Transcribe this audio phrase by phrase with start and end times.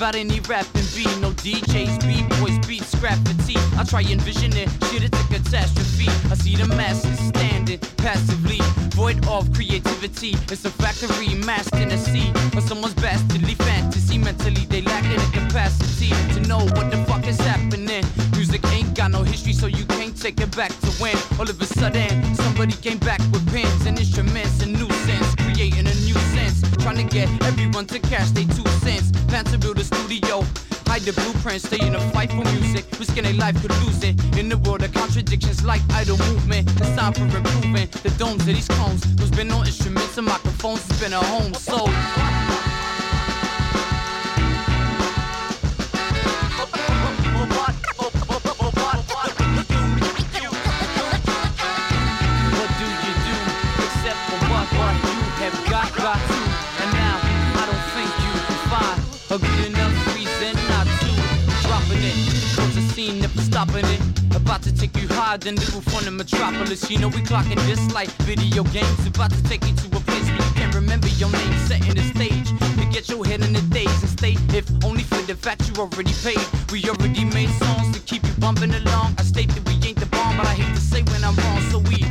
[0.00, 1.12] without any rapping beat.
[1.20, 3.56] No DJs, B-boys, beats, graffiti.
[3.76, 6.08] I try envision it, shit, it's a catastrophe.
[6.30, 8.60] I see the masses standing passively,
[8.96, 10.30] void of creativity.
[10.50, 14.16] It's a factory masked in a sea of someone's bastardly fantasy.
[14.16, 18.04] Mentally, they lack in the capacity to know what the fuck is happening.
[18.32, 21.60] Music ain't got no history, so you can't take it back to when all of
[21.60, 26.18] a sudden somebody came back with pens and instruments and new sense, creating a new
[26.32, 29.09] sense, trying to get everyone to cash their two cents.
[29.30, 30.42] Plan to build a studio.
[30.88, 32.84] Hide the blueprint, stay in a fight for music.
[32.98, 34.18] Risking their life could lose it.
[34.36, 36.68] In the world of contradictions like idle movement.
[36.80, 37.92] It's time for improvement.
[37.92, 39.02] The domes of these cones.
[39.14, 40.84] There's been no instruments and microphones.
[40.90, 41.54] It's been a home.
[41.54, 42.49] So.
[64.80, 66.90] Take you higher than the roof on the metropolis.
[66.90, 69.06] You know we clocking this like video games.
[69.06, 72.02] About to take you to a place where you can't remember your name, setting the
[72.14, 72.48] stage.
[72.80, 75.74] To get your head in the days and stay, if only for the fact you
[75.82, 76.40] already paid.
[76.72, 79.16] We already made songs to keep you bumping along.
[79.18, 81.60] I state that we ain't the bomb, but I hate to say when I'm wrong.
[81.70, 82.09] So we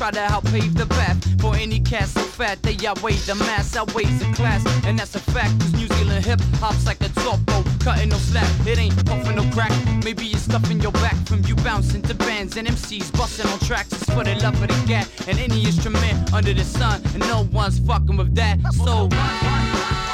[0.00, 3.76] try to help pave the path for any cat so fat they outweigh the mass,
[3.76, 5.52] outweighs the class, and that's a fact.
[5.60, 8.48] Cause New Zealand hip hop's like a turbo, cutting no slack.
[8.66, 9.72] It ain't puffing no crack.
[10.02, 13.92] Maybe it's stuffing your back from you bouncing to bands and MCs busting on tracks.
[13.92, 17.46] It's for the love of the gat and any instrument under the sun, and no
[17.52, 18.56] one's fucking with that.
[18.72, 20.09] So.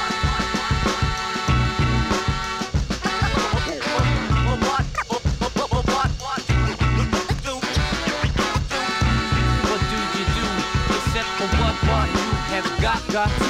[13.12, 13.44] Got to?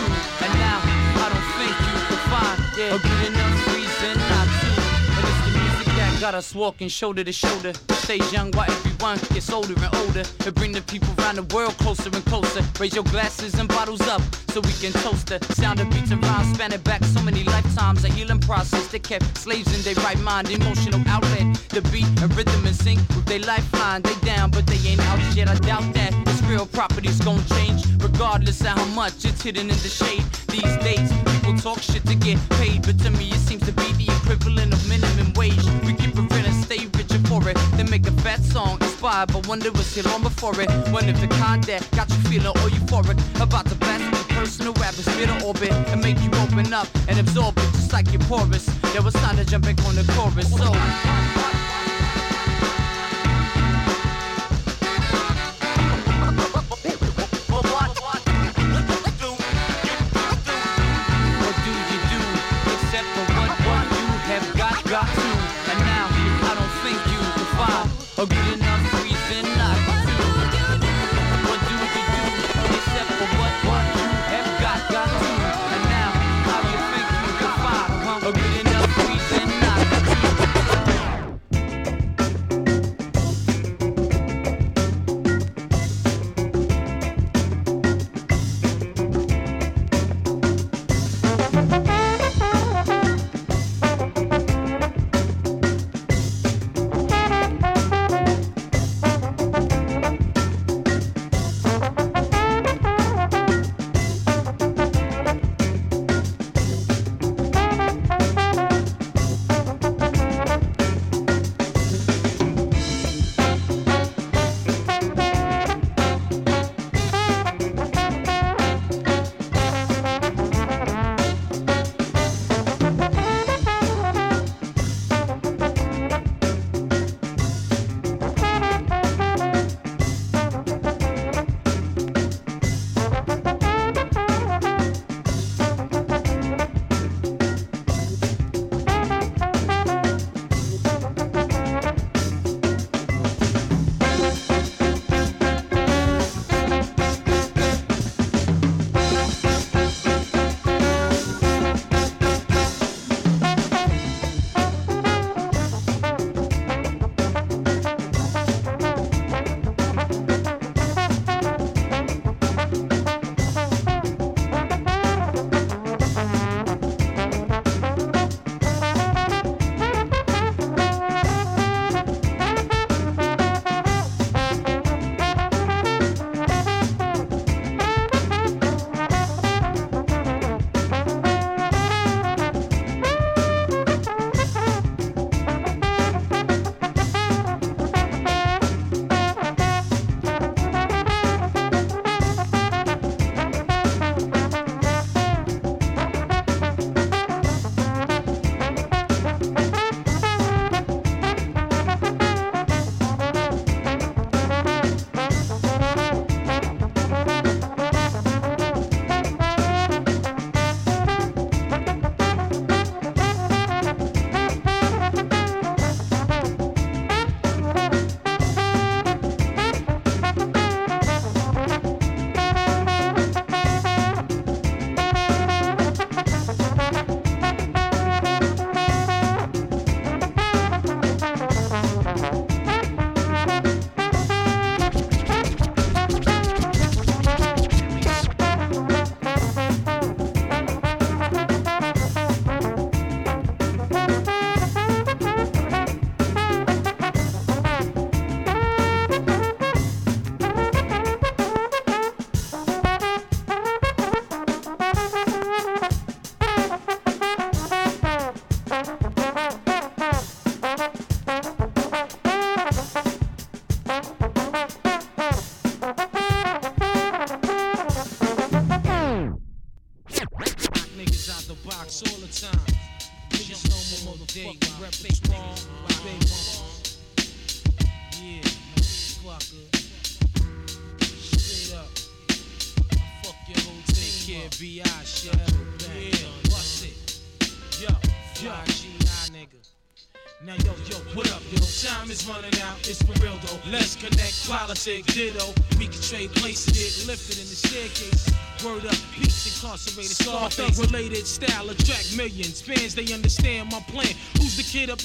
[0.44, 4.71] And now I don't think you can find a good enough reason not to.
[5.17, 7.72] And it's the music that got us walking shoulder to shoulder.
[8.05, 10.25] Stay young while everyone gets older and older.
[10.44, 12.62] And bring the people around the world closer and closer.
[12.78, 16.23] Raise your glasses and bottles up so we can toast the sound of beats and
[16.23, 18.05] rhymes spanning back so many lifetimes.
[18.05, 20.50] A healing process that kept slaves in their right mind.
[20.50, 24.03] Emotional outlet, the beat and rhythm and sync with their lifeline.
[24.03, 25.49] They down, but they ain't out yet.
[25.49, 29.78] I doubt that this real property's gonna change, regardless of how much it's hidden in
[29.84, 30.25] the shade.
[30.49, 33.89] These days, people talk shit to get paid, but to me it seems to be
[34.00, 35.67] the equivalent of minimum wage.
[35.84, 37.56] We keep it and stay richer for it.
[37.77, 40.71] Then make a fat song inspired, but wonder what's here long before it.
[40.91, 44.75] One of the kind that got you feeling all euphoric about the the personal
[45.17, 48.67] spit an orbit and make you open up and absorb it just like your porous.
[48.93, 51.56] There was time to jump back on the chorus, so.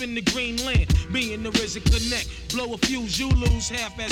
[0.01, 0.87] In the green land?
[1.13, 2.53] And the RZA connect.
[2.53, 3.69] Blow a fuse, you lose.
[3.69, 4.10] Half get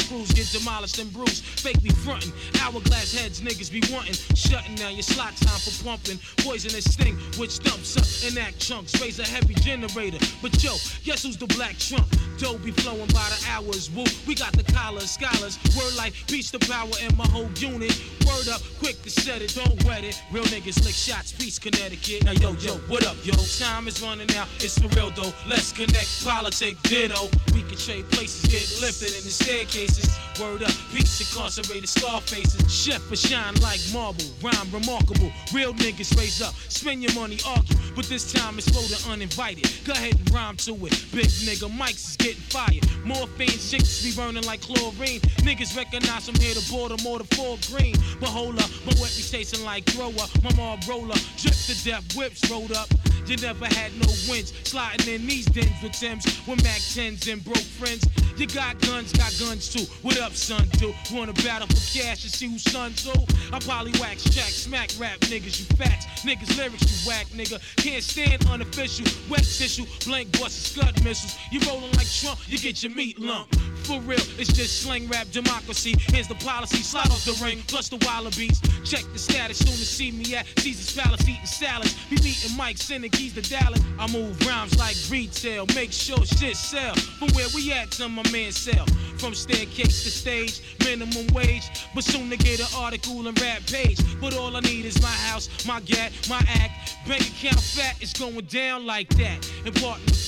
[0.60, 1.44] demolished and bruised.
[1.44, 2.32] Fake be frontin'.
[2.62, 4.16] Hourglass heads, niggas be wantin'.
[4.36, 6.20] Shutting down your slot time for pumping.
[6.38, 9.00] Poisonous sting, which dumps up and act chunks.
[9.02, 10.20] Raise a heavy generator.
[10.42, 10.74] But yo,
[11.04, 12.06] guess who's the black trunk?
[12.38, 13.90] Dough be flowing by the hours.
[13.92, 15.60] Woo, we got the collars, scholars.
[15.78, 17.96] Word like peace to power in my whole unit.
[18.26, 20.22] Word up, quick to set it, don't wet it.
[20.32, 22.24] Real niggas lick shots, peace, Connecticut.
[22.24, 23.34] Now yo, yo, what up, yo?
[23.60, 25.34] Time is running out, it's for real though.
[25.48, 27.30] Let's connect, politic, ditto.
[27.54, 30.29] We can trade places, get lifted in the staircases.
[30.40, 32.72] Word up, peace, incarcerated scar faces.
[32.72, 35.30] Chef for shine like marble, rhyme remarkable.
[35.54, 37.76] Real niggas raise up, spend your money, argue.
[37.94, 39.70] But this time it's the uninvited.
[39.84, 40.96] Go ahead and rhyme to it.
[41.12, 42.88] Big nigga, mics is getting fired.
[43.04, 45.20] Morphine chicks be burning like chlorine.
[45.44, 47.96] Niggas recognize from here to Baltimore to Fort Greene.
[48.22, 50.28] But hold up, my wet be tasting like thrower.
[50.42, 52.88] My mom roller, drip to death, whips rolled up.
[53.26, 54.54] You never had no wins.
[54.64, 58.08] Sliding in these dens with Timbs, with Mac 10s and broke friends.
[58.38, 59.84] You got guns, got guns too.
[60.02, 60.68] What up, son?
[60.78, 63.12] Do wanna battle for cash and see who son too?
[63.52, 66.06] I probably wax track, smack rap niggas, you fats.
[66.24, 67.60] Niggas lyrics, you whack nigga.
[67.78, 71.38] Can't stand unofficial, wet tissue, blank busts, scud missiles.
[71.52, 73.54] You rolling like Trump, you get your meat lump.
[73.84, 75.96] For real, it's just slang rap democracy.
[76.10, 78.60] Here's the policy, slide off the ring, plus the Wallabees.
[78.84, 81.96] Check the status, soon to see me at Caesar's Palace eating salads.
[82.10, 83.82] Be meeting Mike, sending keys to Dallas.
[83.98, 86.94] I move rhymes like retail, make sure shit sell.
[87.18, 88.86] From where we at to my man sell.
[89.18, 91.70] From staircase to stage, minimum wage.
[91.94, 94.00] But soon to get an article and rap page.
[94.20, 96.98] But all I need is my house, my gat, my act.
[97.08, 99.48] Bank account fat is going down like that.
[99.64, 99.78] With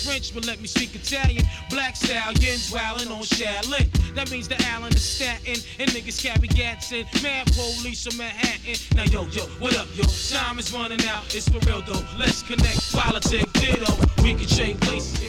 [0.03, 1.45] French, but let me speak Italian.
[1.69, 4.15] Black stallions wildin' on Shaolin.
[4.15, 5.55] That means the Allen is statin.
[5.79, 7.05] And niggas carry gats in.
[7.21, 8.75] Mad police from Manhattan.
[8.95, 10.03] Now yo, yo, what up, yo?
[10.29, 11.35] Time is running out.
[11.35, 12.03] It's for real though.
[12.17, 12.91] Let's connect.
[12.93, 13.93] Politics, ditto.
[14.23, 15.19] We can trade places.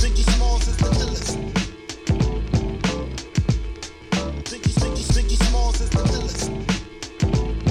[0.00, 1.49] Biggie Smalls is the illest.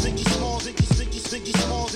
[0.04, 1.89] Biggie Smalls, Biggie, Biggie, Biggie Smalls,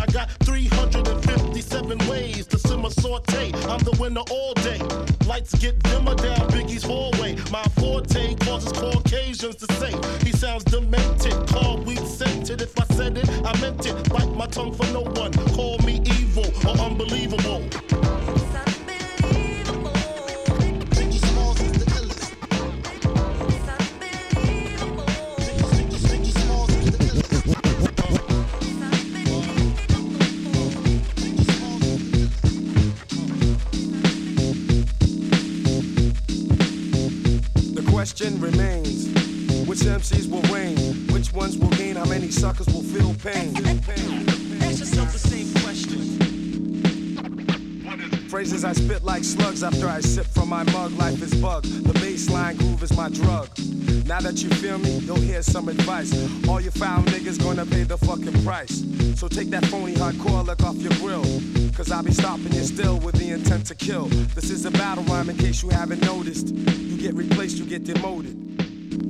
[0.00, 3.52] I got 357 ways to simmer saute.
[3.68, 4.80] I'm the winner all day.
[5.26, 7.36] Lights get dimmer down Biggie's hallway.
[7.50, 9.92] My forte causes Caucasians to say
[10.24, 11.34] he sounds demented.
[11.48, 12.62] Call weed scented.
[12.62, 14.10] If I said it, I meant it.
[14.10, 15.32] Bite my tongue for no one.
[15.54, 17.89] Call me evil or unbelievable.
[39.90, 40.76] MCs will reign?
[41.12, 41.96] Which ones will gain?
[41.96, 43.56] How many suckers will feel pain?
[44.62, 46.00] Ask yourself the same question.
[48.28, 50.92] Phrases I spit like slugs after I sip from my mug.
[50.92, 51.64] Life is bug.
[51.64, 53.48] The bassline groove is my drug.
[54.06, 56.12] Now that you feel me, you'll hear some advice.
[56.48, 58.84] All you foul niggas gonna pay the fucking price.
[59.16, 61.24] So take that phony hardcore look off your grill.
[61.74, 64.06] Cause I'll be stopping you still with the intent to kill.
[64.36, 66.54] This is a battle rhyme in case you haven't noticed.
[66.54, 68.39] You get replaced, you get demoted.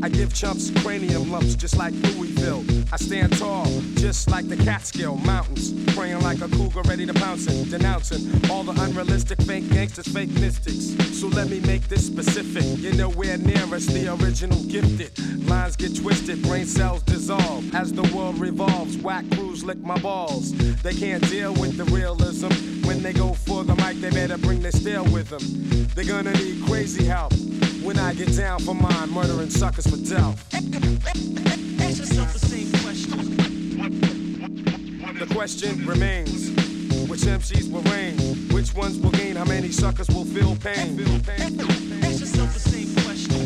[0.02, 2.64] I give chumps cranium lumps just like Louisville.
[2.90, 3.66] I stand tall,
[3.96, 5.72] just like the Catskill Mountains.
[5.94, 7.70] Preying like a cougar ready to pounce it.
[7.70, 10.96] Denouncing all the unrealistic fake gangsters, fake mystics.
[11.18, 12.64] So let me make this specific.
[12.78, 15.18] You're nowhere near us, the original gifted.
[15.46, 17.74] Lines get twisted, brain cells dissolve.
[17.74, 20.52] As the world revolves, whack crews lick my balls.
[20.82, 22.48] They can't deal with the realism.
[22.86, 25.42] When they go for the mic, they better bring their steel with them.
[25.94, 27.34] They're gonna need crazy help.
[27.90, 30.54] When I get down for mine, murdering suckers for death.
[30.54, 33.18] Ask yourself the same question.
[35.18, 36.50] The question remains
[37.10, 38.16] which MCs will reign?
[38.54, 39.34] Which ones will gain?
[39.34, 40.98] How many suckers will feel pain?
[40.98, 41.58] Feel pain.
[42.04, 43.36] Ask yourself the same question.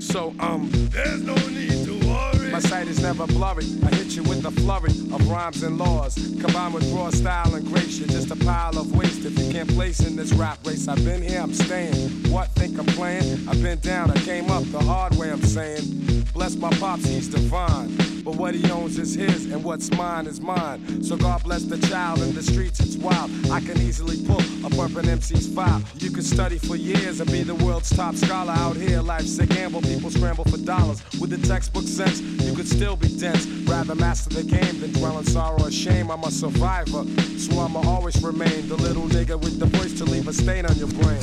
[0.00, 2.52] So, um, there's no need to worry.
[2.52, 3.66] My sight is never blurry.
[4.14, 6.14] With a flurry of rhymes and laws.
[6.40, 9.24] Combined with raw style and grace, you're just a pile of waste.
[9.24, 12.30] If you can't place in this rap race, I've been here, I'm staying.
[12.30, 13.48] What, think I'm playing?
[13.48, 16.26] I've been down, I came up the hard way, I'm saying.
[16.32, 18.13] Bless my pops, he's divine.
[18.24, 21.04] But what he owns is his, and what's mine is mine.
[21.04, 23.30] So God bless the child in the streets, it's wild.
[23.50, 25.82] I can easily pull a purple MC's file.
[25.96, 29.02] You could study for years and be the world's top scholar out here.
[29.02, 31.02] Life's a gamble, people scramble for dollars.
[31.20, 33.46] With the textbook sense, you could still be dense.
[33.68, 36.10] Rather master the game than dwell in sorrow or shame.
[36.10, 37.04] I'm a survivor,
[37.38, 40.76] so I'ma always remain the little nigga with the voice to leave a stain on
[40.76, 41.22] your brain.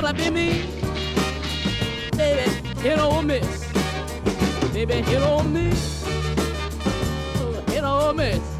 [0.00, 0.62] gotta be me.
[2.16, 3.66] Baby, hit or miss.
[4.72, 6.04] Baby, hit or miss.
[7.66, 8.57] Hit or miss.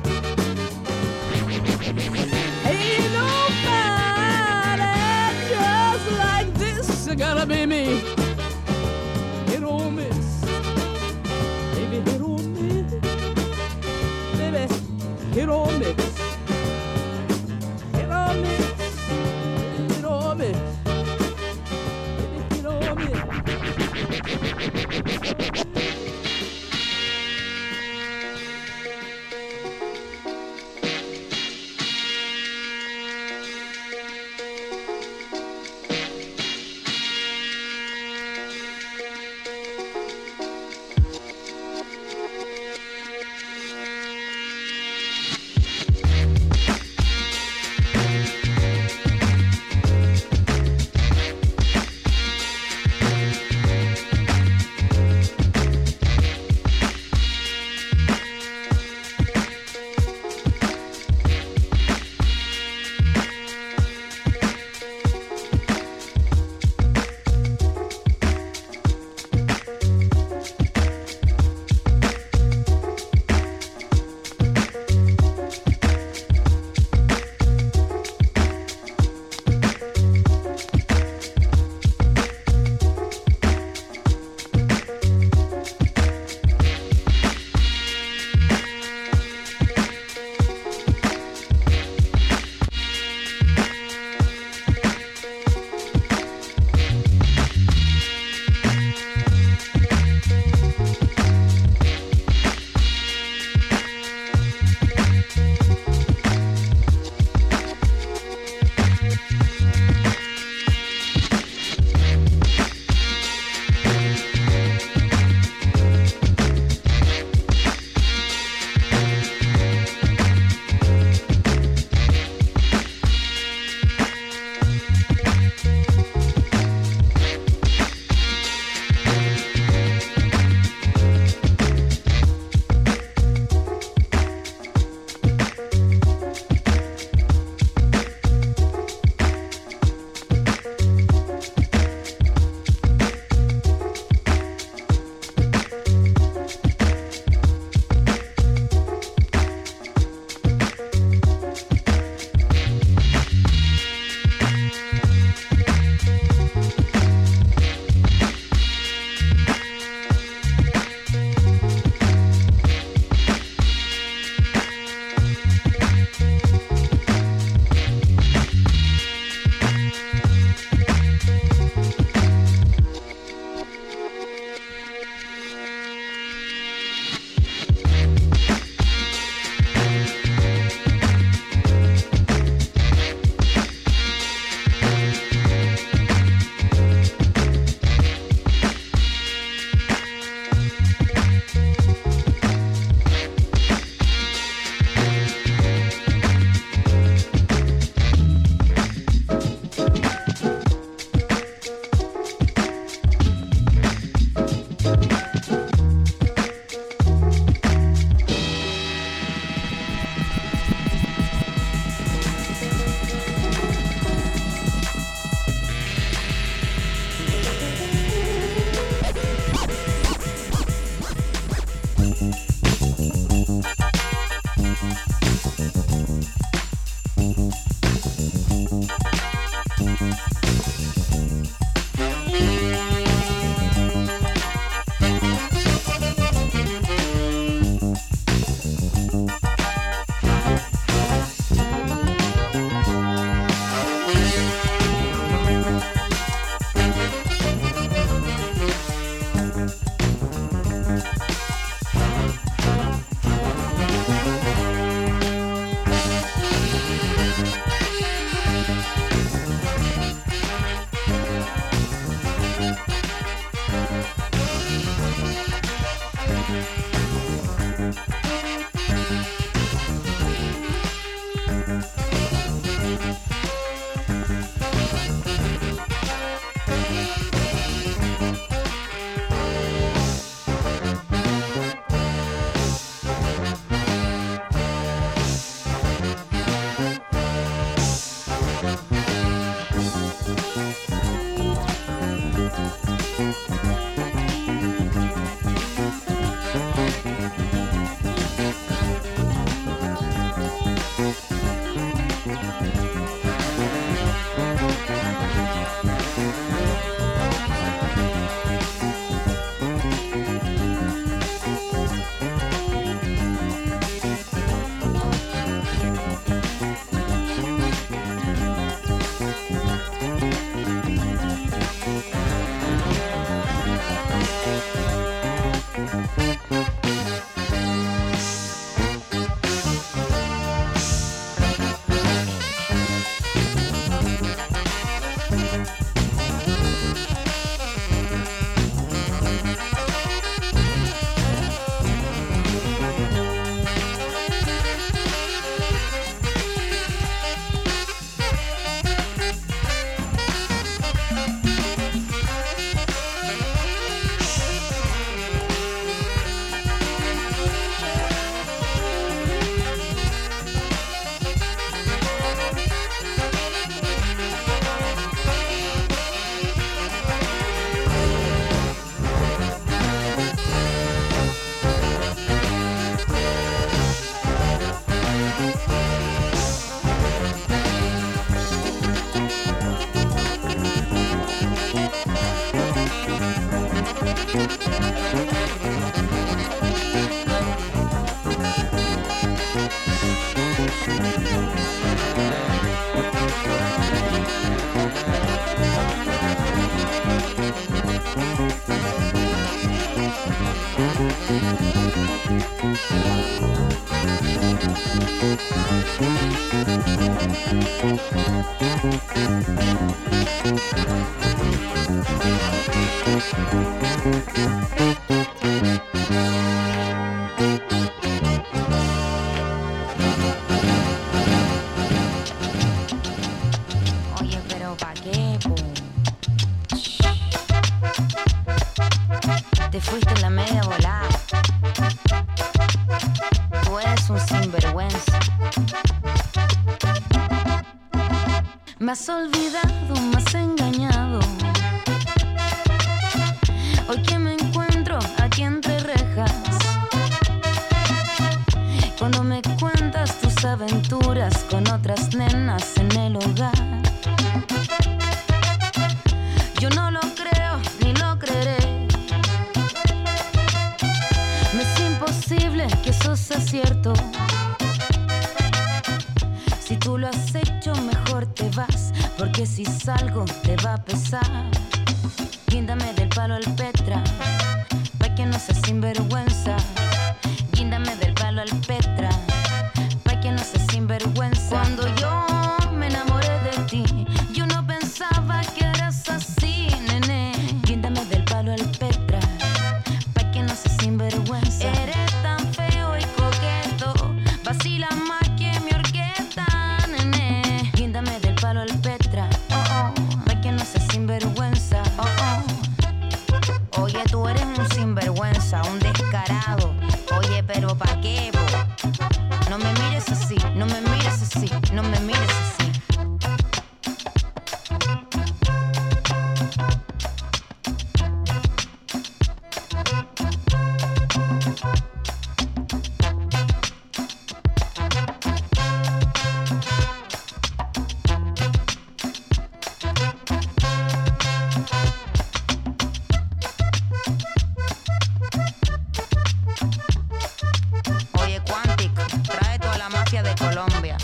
[540.11, 540.97] Trae toda la mafia de Colombia.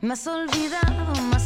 [0.00, 1.36] Me has olvidado, me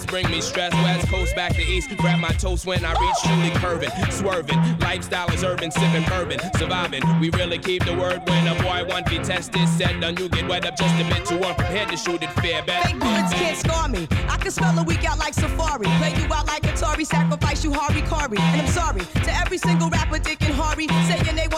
[0.00, 0.72] wanna bring me stress.
[0.72, 1.90] West coast back to east.
[1.96, 4.58] Grab my toast when I reach truly curving, swerving.
[4.80, 7.02] Lifestyle is urban, sipping bourbon, surviving.
[7.20, 9.66] We really keep the word when a boy want be tested.
[9.68, 12.62] Said done, you get wet up just a bit too unprepared to shoot it fair.
[12.62, 12.84] Bet.
[12.84, 14.06] Fake bullets can't scar me.
[14.28, 15.86] I can spell a week out like Safari.
[15.98, 18.38] Play you out like Atari, sacrifice you Hari Kari.
[18.38, 21.48] And I'm sorry to every single rapper, Dick and Harry, saying they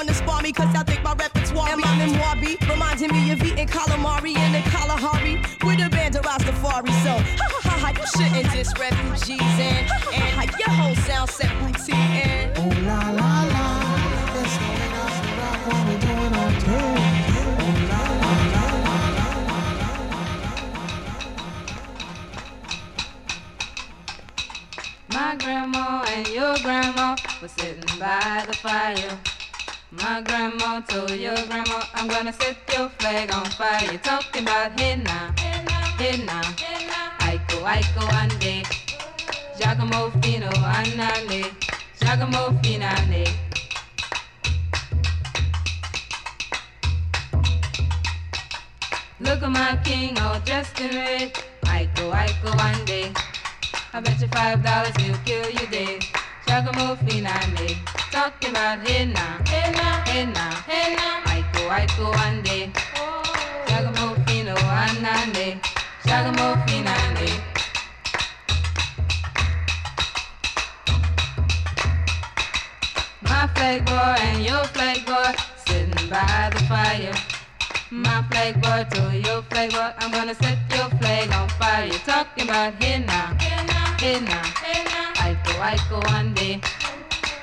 [9.26, 12.50] diss refugees and, and your whole sound set routine.
[12.58, 13.66] Ooh la la la,
[14.40, 16.98] it's the way that we rock when we doing our thing.
[17.62, 18.92] Ooh la la la la.
[25.12, 29.18] My grandma and your grandma were sitting by the fire.
[29.90, 32.61] My grandma told your grandma, I'm gonna set
[39.92, 41.52] Jagamofino oh, Anane,
[42.00, 43.28] Jagamofinane.
[49.20, 51.34] Look at my king all dressed in red.
[51.64, 53.12] Ico, go one day.
[53.92, 56.00] I bet you five dollars he'll kill you dead.
[56.46, 57.76] Jagamofinane.
[58.10, 61.20] Talking about henna, henna, henna, henna.
[61.36, 62.70] Ico, Ico, one day.
[63.66, 65.60] Jagamofino oh, Anane,
[66.04, 67.51] Jagamofinane.
[73.62, 75.30] Flag boy and your flag boy
[75.64, 77.14] sitting by the fire.
[77.92, 81.86] My flag boy to your flag boy, I'm gonna set your flag on fire.
[81.86, 83.38] You're talking about here now,
[84.00, 84.42] here now,
[85.22, 86.60] Aiko, Aiko, ande.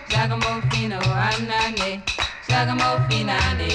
[0.09, 2.03] Giacomo Fino, anane.
[2.49, 3.72] Giacomo Finane.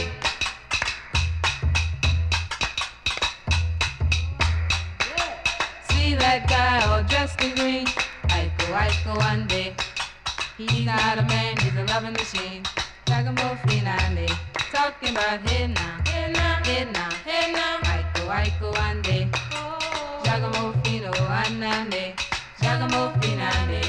[5.89, 7.87] See that guy all dressed in green?
[8.37, 9.84] Aiko, Aiko, ande.
[10.57, 12.63] He's not a man, he's a loving machine.
[13.07, 14.31] Giacomo Finane.
[14.73, 17.79] Talking about him now, hey now, hey now, hey now.
[17.83, 19.29] Aiko, Aiko, ande.
[20.23, 22.15] Giacomo Fino, anane.
[22.63, 23.83] Giacomo Finane.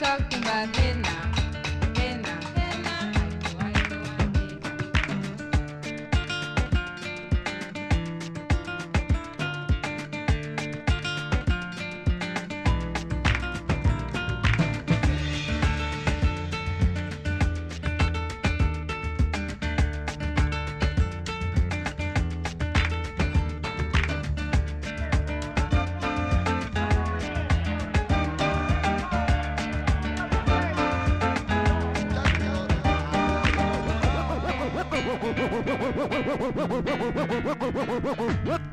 [0.00, 0.93] Talking about hey
[38.04, 38.63] Whoa, whoa, whoa.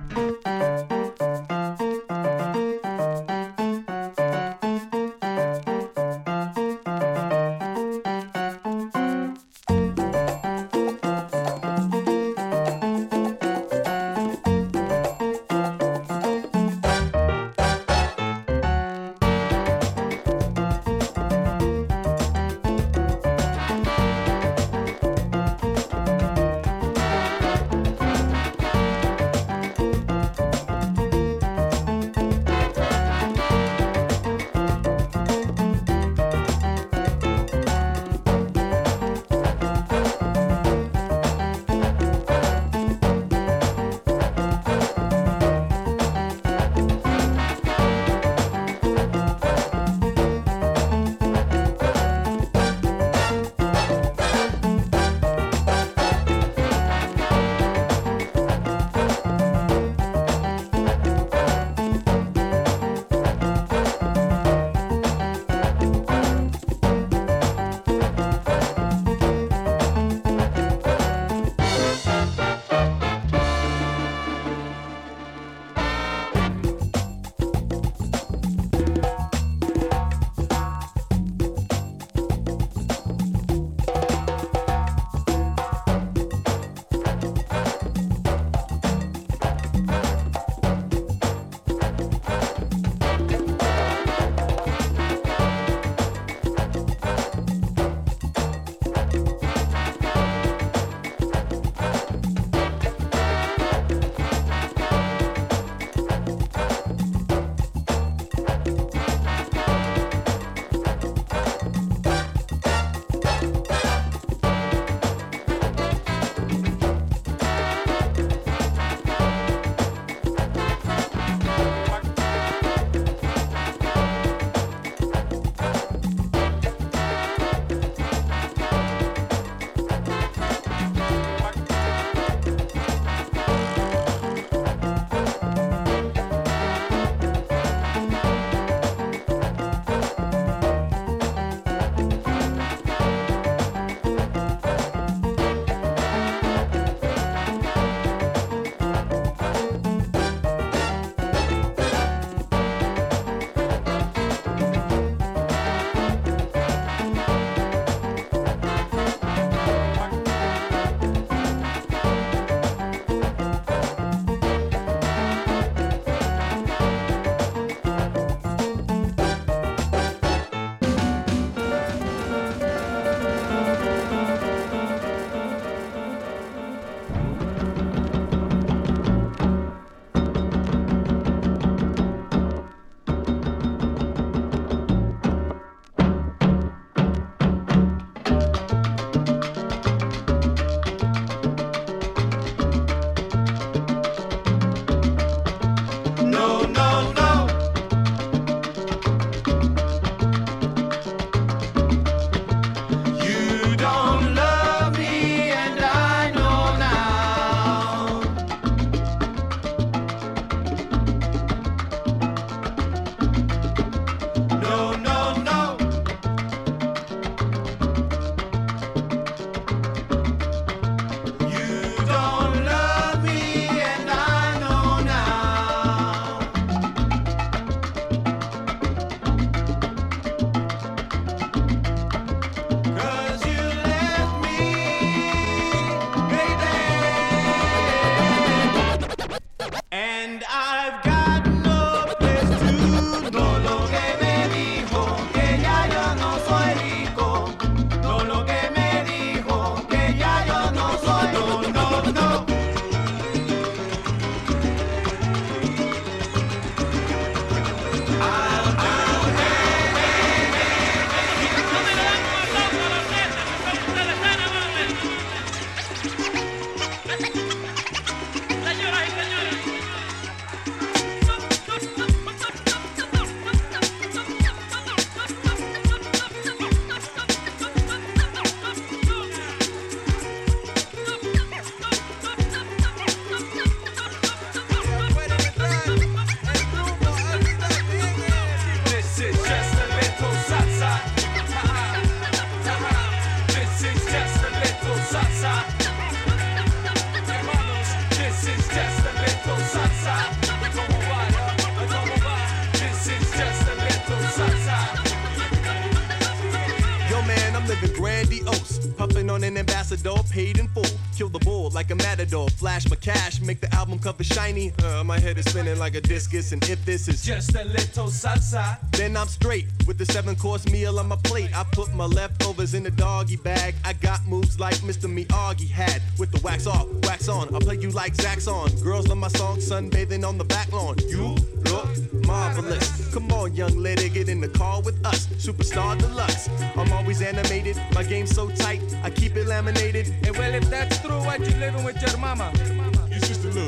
[315.31, 319.15] Head is spinning like a discus, and if this is just a little salsa, then
[319.15, 321.57] I'm straight with the seven course meal on my plate.
[321.57, 323.75] I put my leftovers in the doggy bag.
[323.85, 325.07] I got moves like Mr.
[325.07, 327.55] Miyagi had with the wax off, wax on.
[327.55, 328.83] I play you like Zaxxon.
[328.83, 330.95] Girls love my song, sunbathing on the back lawn.
[331.07, 331.35] You
[331.71, 331.89] look
[332.25, 333.13] marvelous.
[333.13, 335.27] Come on, young lady, get in the car with us.
[335.27, 336.49] Superstar deluxe.
[336.75, 340.13] I'm always animated, my game's so tight, I keep it laminated.
[340.25, 342.51] And well, if that's true, why you living with your mama?
[342.55, 343.00] It's just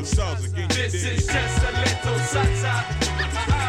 [0.04, 3.63] Again, this is just a little salsa.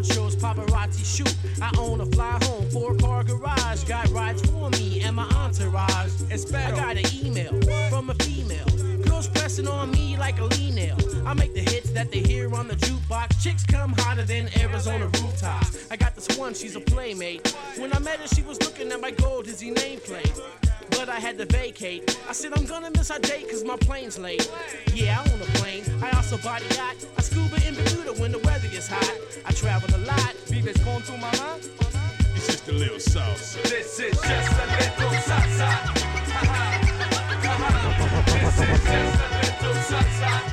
[0.00, 1.36] Award shows, paparazzi shoot.
[1.62, 6.10] I own a fly home, four car garage, got rides for me and my entourage.
[6.54, 7.52] I got an email
[7.88, 8.66] from a female.
[9.02, 10.96] Girls pressing on me like a lean nail.
[11.26, 13.42] I make the hits that they hear on the jukebox.
[13.42, 15.90] Chicks come hotter than Arizona rooftops.
[15.90, 17.54] I got this one, she's a playmate.
[17.76, 20.69] When I met her, she was looking at my gold dizzy nameplate
[21.00, 22.20] but I had to vacate.
[22.28, 24.52] I said I'm gonna miss our date cause my plane's late.
[24.92, 25.82] Yeah, I own a plane.
[26.02, 26.96] I also body yacht.
[27.16, 29.16] I scuba in Bermuda when the weather gets hot.
[29.46, 30.34] I travel a lot.
[30.48, 31.56] Vives con tu mamá?
[32.36, 33.62] It's just a little salsa.
[33.62, 35.70] This is just a little salsa.
[38.26, 40.49] this is just a little salsa.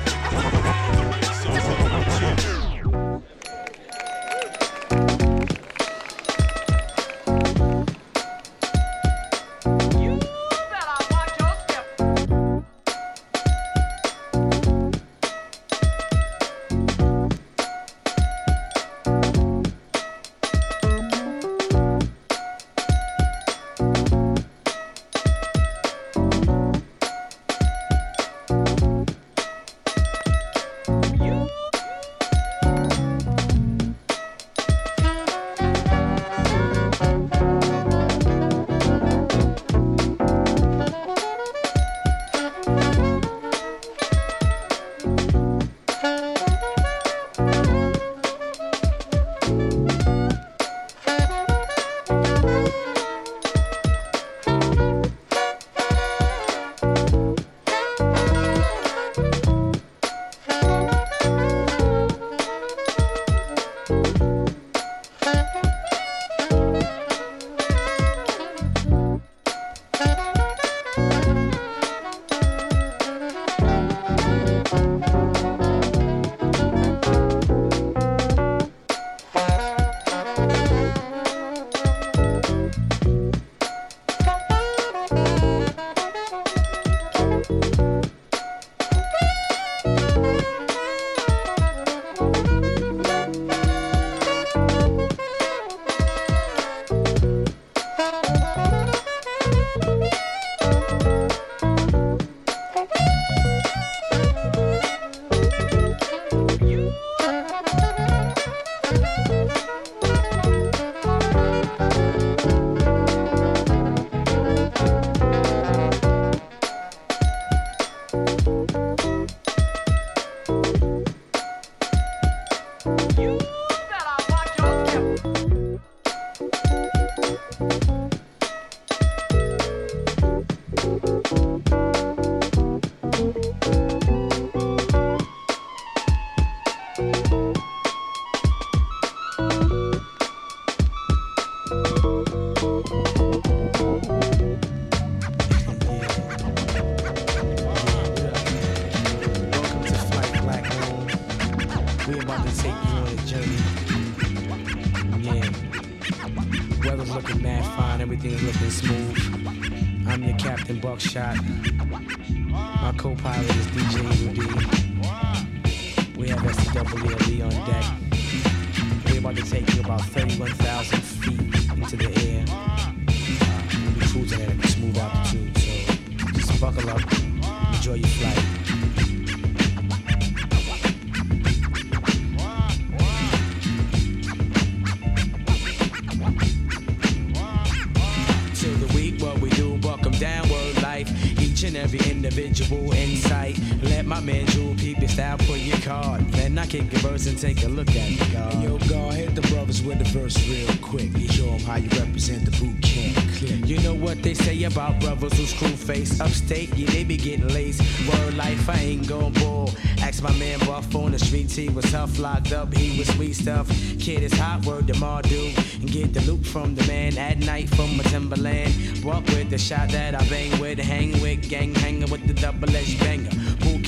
[197.78, 198.54] Look at the guard.
[198.54, 201.16] Yo, God, hit the brothers with the verse real quick.
[201.16, 203.68] You show them how you represent the boot camp Clik.
[203.68, 206.74] You know what they say about brothers whose crew face upstate?
[206.74, 207.80] Yeah, they be getting laced.
[208.08, 209.70] Word life, I ain't gon' bull.
[210.02, 213.34] Ask my man Buff on the streets, he was tough, locked up, he was sweet
[213.34, 213.68] stuff.
[214.00, 215.54] Kid is hot, word to Mardu.
[215.80, 219.04] And get the loot from the man at night from my Timberland.
[219.04, 222.74] Walk with the shot that I bang with, hang with, gang hanging with the double
[222.74, 223.30] edged banger.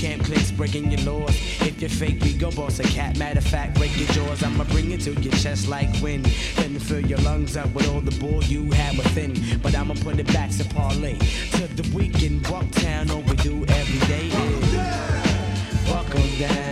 [0.01, 1.37] Camp clicks breaking your laws.
[1.61, 3.19] If you're fake, we go boss a cat.
[3.19, 4.43] Matter of fact, break your jaws.
[4.43, 6.25] I'ma bring it to your chest like wind.
[6.57, 9.35] Then fill your lungs up with all the bull you have within.
[9.61, 11.19] But I'ma put it back to parlay.
[11.19, 14.75] To the weekend, Bucktown, all we do every day is.
[15.87, 16.70] Buck 'em down,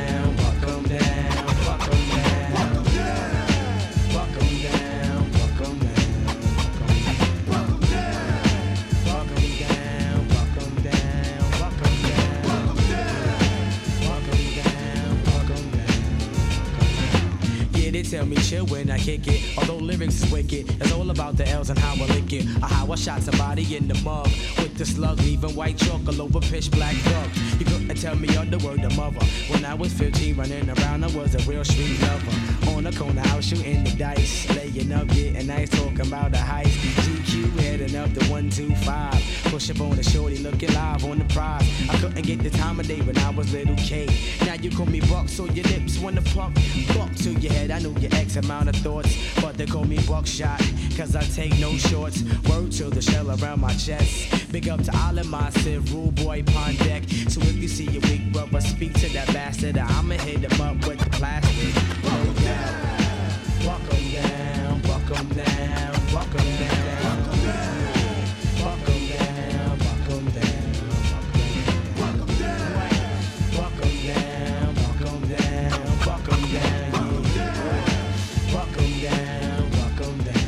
[18.11, 19.59] tell me chill when I kick it.
[19.59, 22.47] Although lyrics is wicked, it's all about the L's and how I lick it.
[22.63, 24.29] Or how I shot somebody in the mug
[24.59, 27.29] with the slug, leaving white chalk all over pitch black rug.
[27.59, 29.25] You couldn't tell me other word the mother.
[29.49, 32.71] When I was 15, running around, I was a real street lover.
[32.71, 36.39] On the corner, I was shooting the dice, laying up, getting nice, talking about the
[36.39, 36.69] heist.
[36.69, 39.51] GQ heading up the 125.
[39.51, 41.69] Push up on the shorty, looking live on the prize.
[41.91, 44.07] I couldn't get the time of day when I was little K.
[44.47, 46.59] Now you call me Buck, so your lips wanna pump.
[46.95, 49.17] Buck to your head, I know your X amount of thoughts.
[49.43, 50.61] But they call me Buckshot,
[50.97, 52.23] cause I take no shorts.
[52.49, 54.53] Word to the shell around my chest.
[54.53, 55.51] Big up to all of my
[55.93, 57.03] rule boy, pond deck.
[57.49, 59.79] If you see a weak brother, speak to that bastard.
[59.79, 61.75] I'ma hit him up with the plastic.
[63.65, 66.77] Buck 'em down, buck 'em down, buck 'em down.
[68.63, 69.79] Buck 'em down,
[70.33, 70.59] down.
[74.05, 74.39] Down,
[74.99, 75.69] down, down.
[79.03, 80.39] Down, buck 'em down.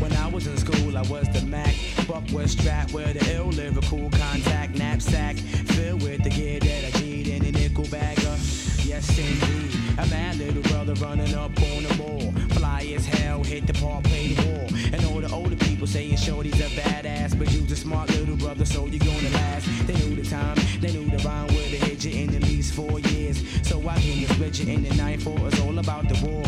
[0.00, 1.74] When I was in school, I was the Mac.
[2.06, 4.57] Buck was strapped with the ill lyrical contact
[4.98, 5.36] knapsack
[5.76, 8.26] filled with the gear that I need in a nickel bagger.
[8.26, 8.36] Uh,
[8.82, 9.70] yes, indeed.
[9.98, 12.32] A mad little brother running up on the wall.
[12.58, 14.68] Fly as hell, hit the park, play the wall.
[14.92, 17.38] And all the older people saying Shorty's a badass.
[17.38, 19.68] But you's a smart little brother, so you're gonna last.
[19.86, 22.74] They knew the time, they knew the rhyme would have hit you in at least
[22.74, 23.38] four years.
[23.62, 25.52] So I came to split you in the 9-4.
[25.52, 26.42] It's all about the war.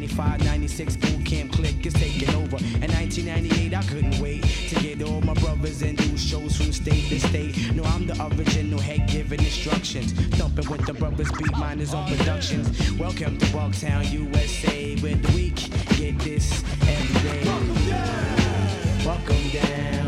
[0.00, 2.56] 95, 96 boot camp Clik is taking over.
[2.56, 7.10] In 1998, I couldn't wait to get all my brothers and do shows from state
[7.10, 7.74] to state.
[7.74, 10.12] No, I'm the original head giving instructions.
[10.38, 12.90] Thumping with the brothers, beat miners on productions.
[12.92, 15.56] Welcome to Bucktown, USA, where the week
[15.98, 17.44] get this every day.
[17.44, 19.99] Welcome down, welcome down,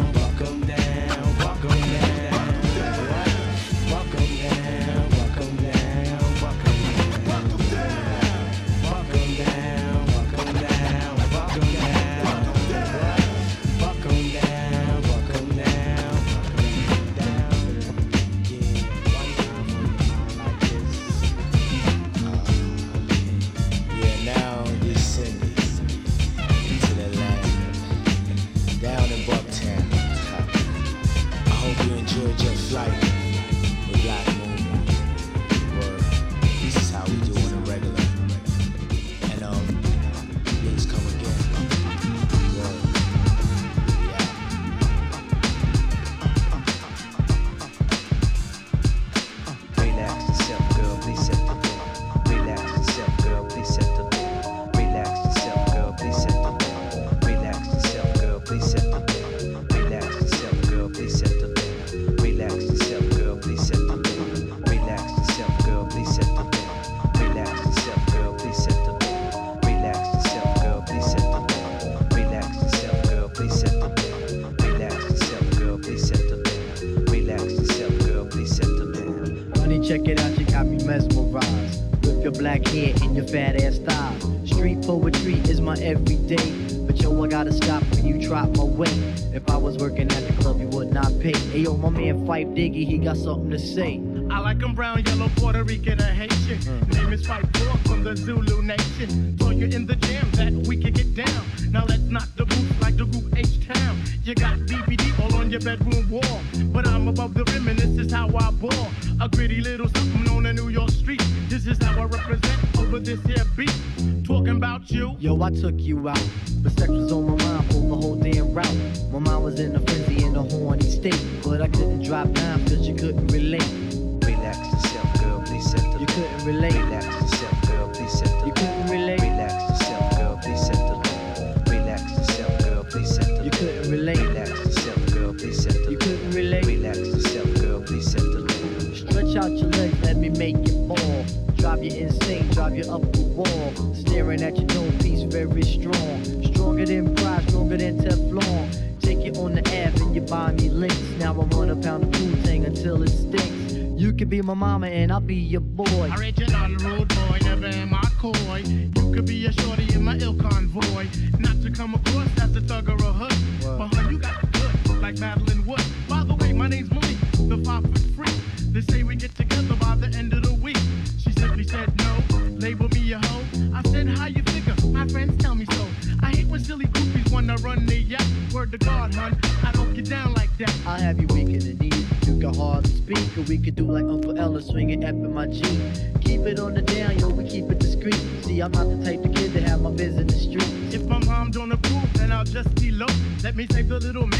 [93.53, 94.01] to say.
[94.31, 95.03] I like 'em brown,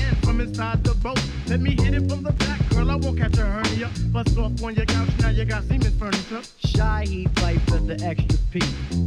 [0.03, 1.23] man from inside the boat.
[1.47, 2.91] Let me hit it from the back, girl.
[2.91, 3.91] I won't catch a hernia.
[4.13, 6.43] Bust off on your couch, now you got Seaman's furniture.
[6.59, 8.61] Shy heat fight for the extra P.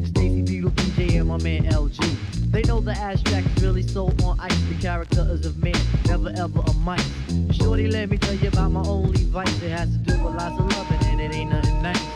[0.06, 2.52] Stacy Beetle, PJ, and my man LG.
[2.52, 4.62] They know the abstract's really so on ice.
[4.70, 5.76] The character is of man,
[6.06, 7.06] never ever a mice.
[7.52, 9.62] Shorty, let me tell you about my only vice.
[9.62, 12.15] It has to do with lots of loving, and it ain't nothing nice.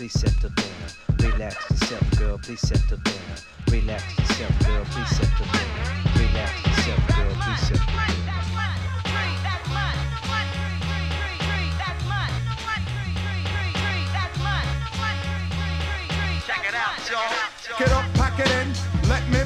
[0.00, 0.50] Please set the
[1.18, 2.98] Relax yourself, girl, please set the
[3.70, 5.29] Relax yourself, girl, please set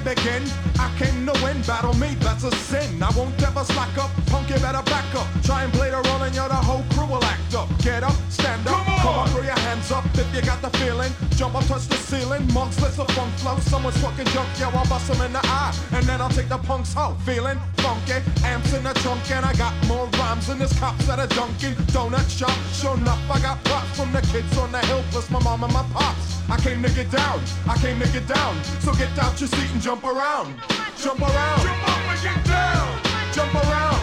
[0.05, 0.44] begin.
[0.78, 3.02] I came to win, battle me, that's a sin.
[3.02, 5.26] I won't ever slack up, punk, you better back up.
[5.42, 7.68] Try and play the role and you're the whole crew will act up.
[7.82, 11.12] Get up, stand up, come on, throw your hands up if you got the feeling.
[11.36, 13.57] Jump up, touch the ceiling, monks, let's a funk flow.
[13.61, 15.74] Someone's fucking junk, yo, I'll bust them in the eye.
[15.92, 18.20] And then I'll take the punks out, feeling funky.
[18.44, 21.74] Amps in the trunk, and I got more rhymes than this cops at a Dunkin'
[21.94, 22.57] Donut shop.
[22.72, 25.72] Sure enough, I got props from the kids on the hill, plus my mom and
[25.72, 26.34] my pops.
[26.51, 28.62] I came to get down, I came to get down.
[28.80, 30.55] So get out your seat and jump around.
[31.01, 31.61] Jump around.
[31.62, 33.01] Jump up and get down.
[33.32, 34.01] Jump around.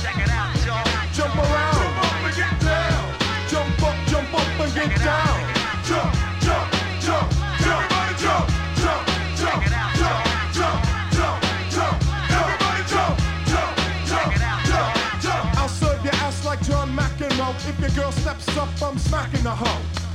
[0.00, 0.86] Check it out, y'all.
[1.12, 1.74] Jump around.
[1.74, 3.20] Jump up and get down.
[3.50, 5.38] Jump up, jump up and get down.
[5.84, 6.70] Jump, jump,
[7.02, 7.26] jump, jump.
[7.58, 8.46] Everybody jump,
[8.78, 9.02] jump,
[9.34, 9.60] jump,
[9.98, 10.22] jump,
[10.54, 10.78] jump,
[11.18, 11.38] jump,
[11.74, 11.96] jump.
[12.30, 13.14] Everybody jump,
[13.50, 13.72] jump,
[14.06, 14.30] jump,
[14.70, 15.58] jump, jump.
[15.58, 17.54] I'll serve your ass like John McEnroe.
[17.68, 19.99] If your girl steps up, I'm smacking the hoe.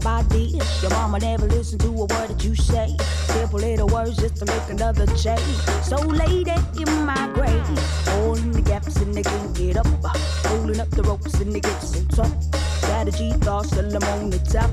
[0.00, 0.82] this.
[0.82, 2.96] Your mama never listened to a word that you say.
[3.26, 5.40] Simple little words just to make another change.
[5.82, 7.66] So lady in my grave,
[8.08, 9.86] holding the gaps and they can't get up.
[10.46, 12.32] Holding up the ropes and they get so tough.
[12.78, 14.70] Strategy, thoughts till I'm on the top.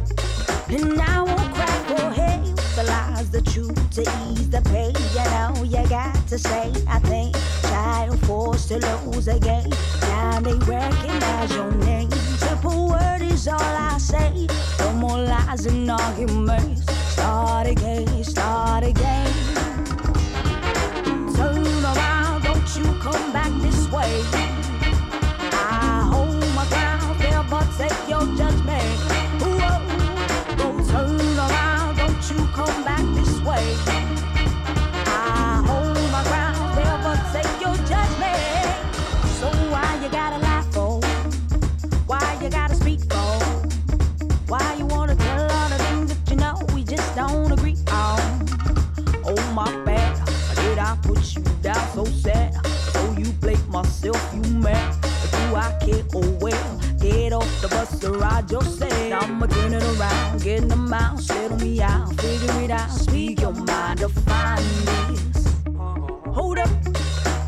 [0.70, 2.56] And I won't cry for help.
[2.76, 4.96] The lies, the truth to ease the pain.
[5.14, 7.36] You know you got to say, I think.
[7.64, 9.70] Child forced to lose again.
[10.02, 12.17] Now they recognize your name.
[12.60, 14.48] Simple word is all I say.
[14.80, 16.92] No more lies and arguments.
[17.14, 19.32] Start again, start again.
[21.36, 24.47] Turn around, don't you come back this way.
[58.38, 59.24] Ride yourself.
[59.24, 63.54] I'ma turn it around, getting them out, settle me out, figure it out, speak your
[63.54, 65.56] mind, define this.
[66.28, 66.70] Hold up,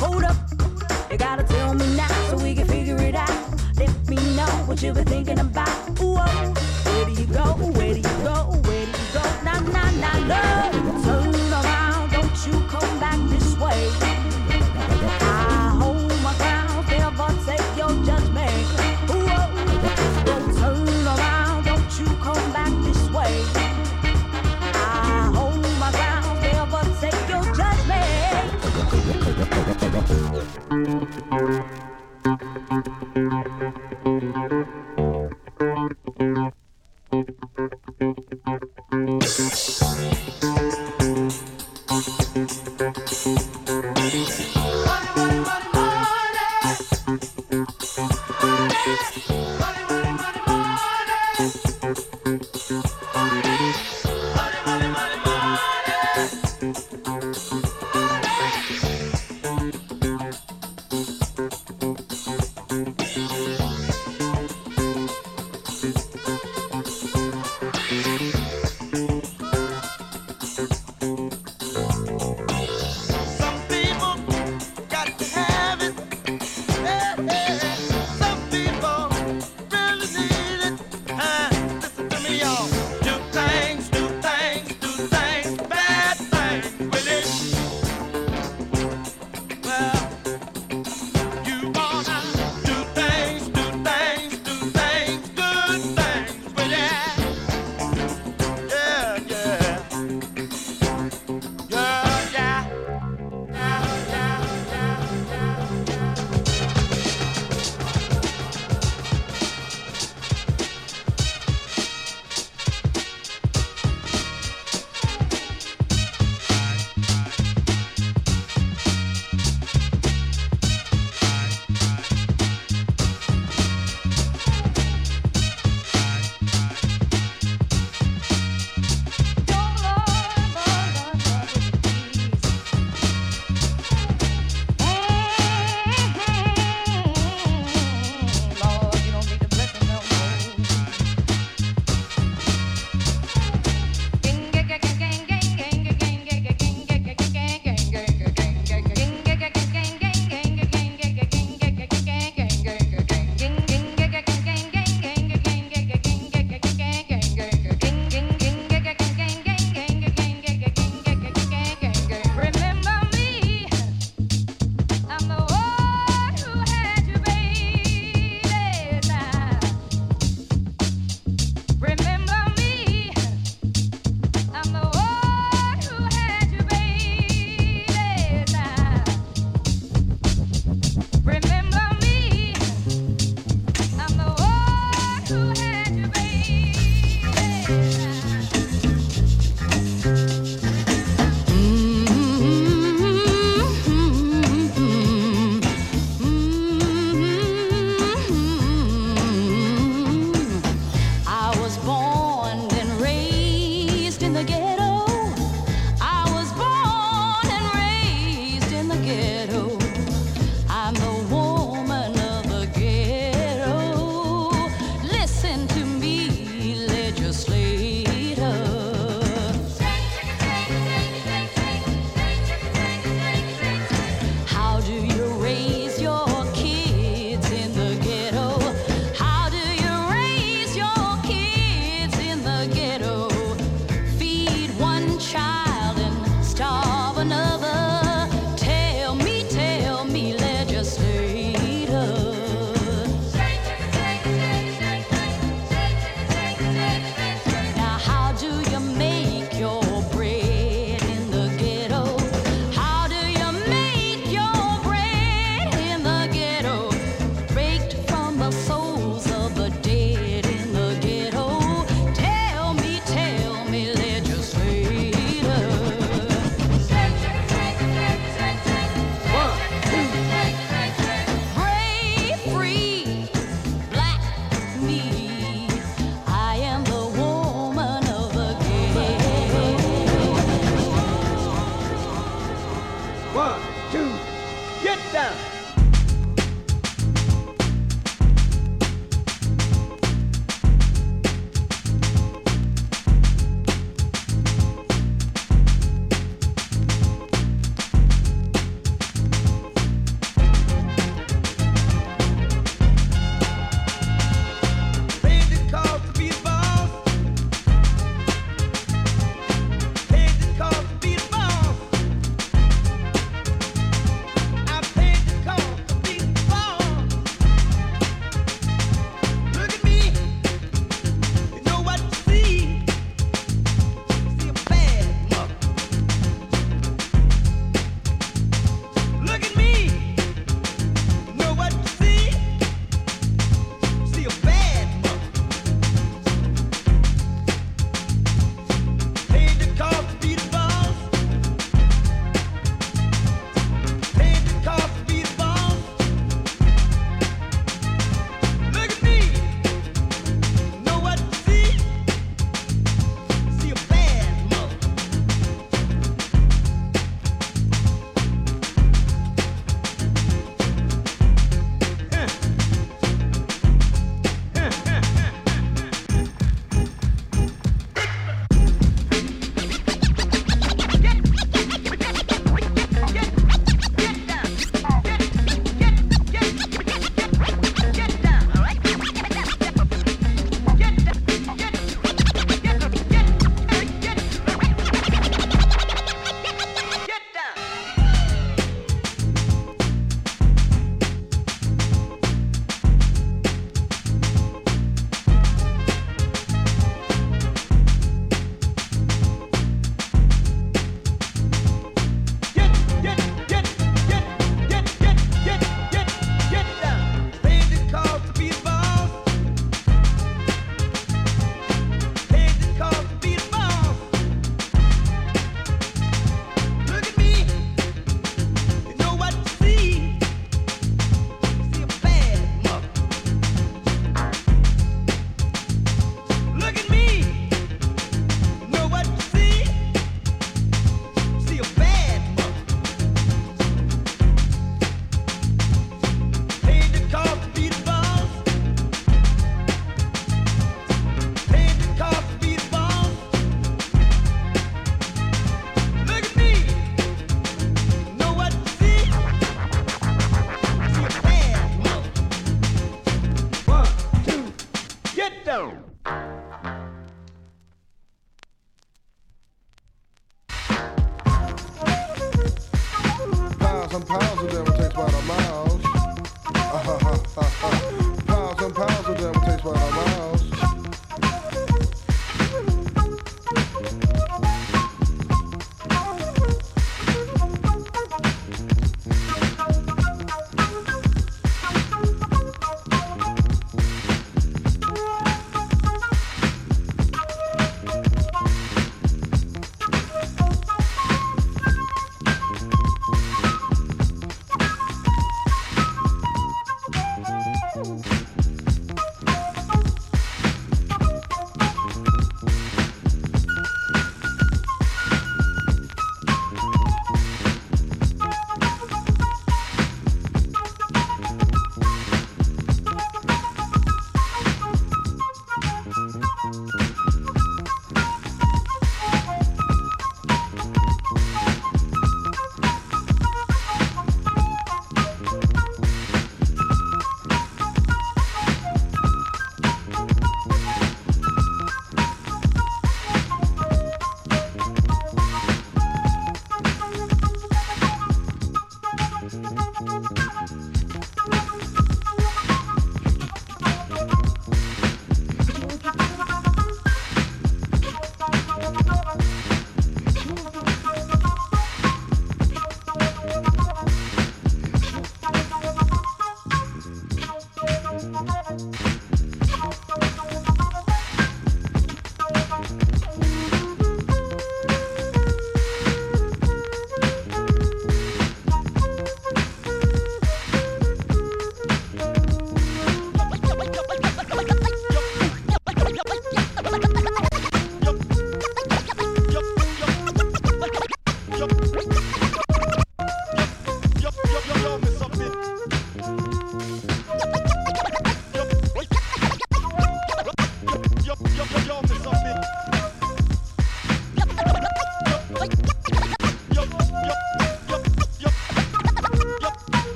[0.00, 0.36] hold up,
[1.10, 3.30] you gotta tell me now so we can figure it out.
[3.76, 5.81] Let me know what you been thinking about.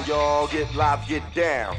[0.00, 0.46] down, y'all.
[0.48, 1.76] Get live, get down.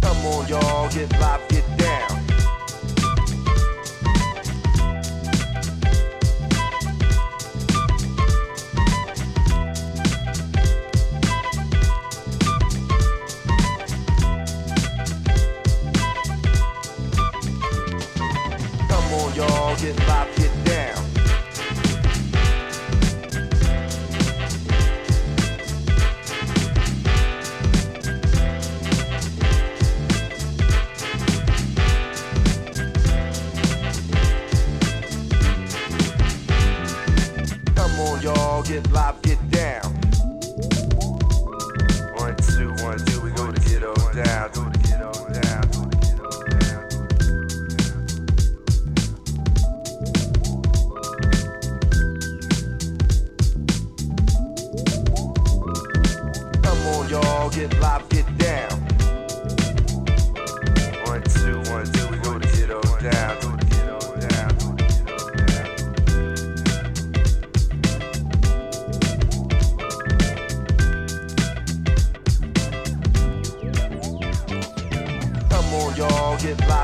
[0.00, 0.90] Come on, y'all.
[0.90, 1.48] Get live,
[76.44, 76.83] get lie.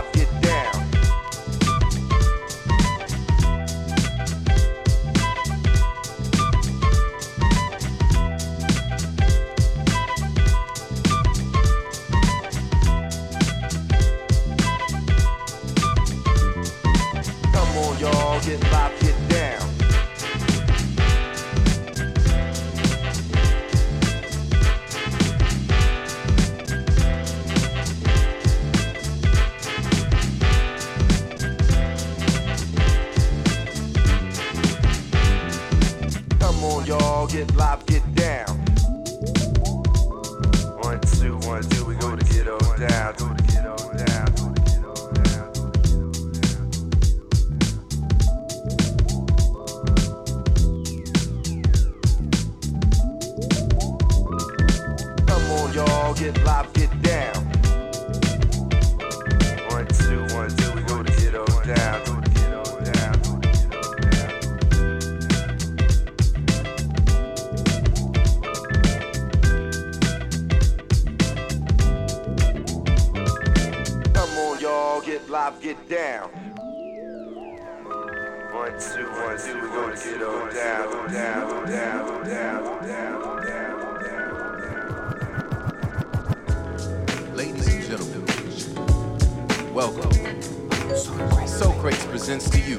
[92.31, 92.77] Presents to you,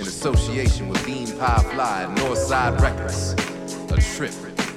[0.00, 3.34] in association with Bean Pie Fly and Northside Records,
[3.92, 4.34] a trip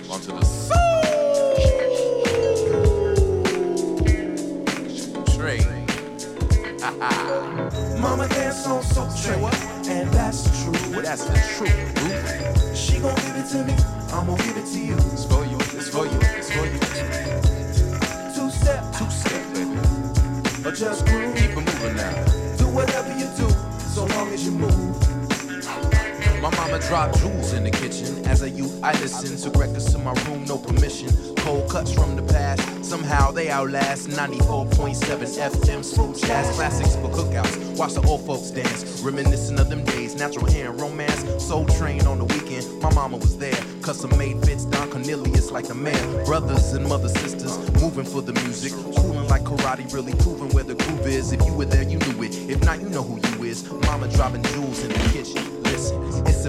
[0.07, 0.93] onto the soul
[5.35, 5.65] train.
[7.99, 9.45] Mama dance on Soul Train,
[9.89, 10.91] and that's true.
[10.91, 12.02] Well, that's the truth.
[28.83, 31.07] I listened to records in my room, no permission.
[31.37, 34.97] Cold cuts from the past, somehow they outlast 94.7
[35.39, 37.77] FM smooth jazz classics for cookouts.
[37.77, 40.15] Watch the old folks dance, reminiscing of them days.
[40.15, 42.67] Natural hair and romance, soul train on the weekend.
[42.81, 46.25] My mama was there, custom made fits, Don Cornelius like a man.
[46.25, 50.75] Brothers and mother sisters moving for the music, cooling like karate, really proving where the
[50.75, 51.31] groove is.
[51.31, 52.35] If you were there, you knew it.
[52.49, 53.63] If not, you know who you is.
[53.71, 55.42] Mama dropping jewels in the kitchen.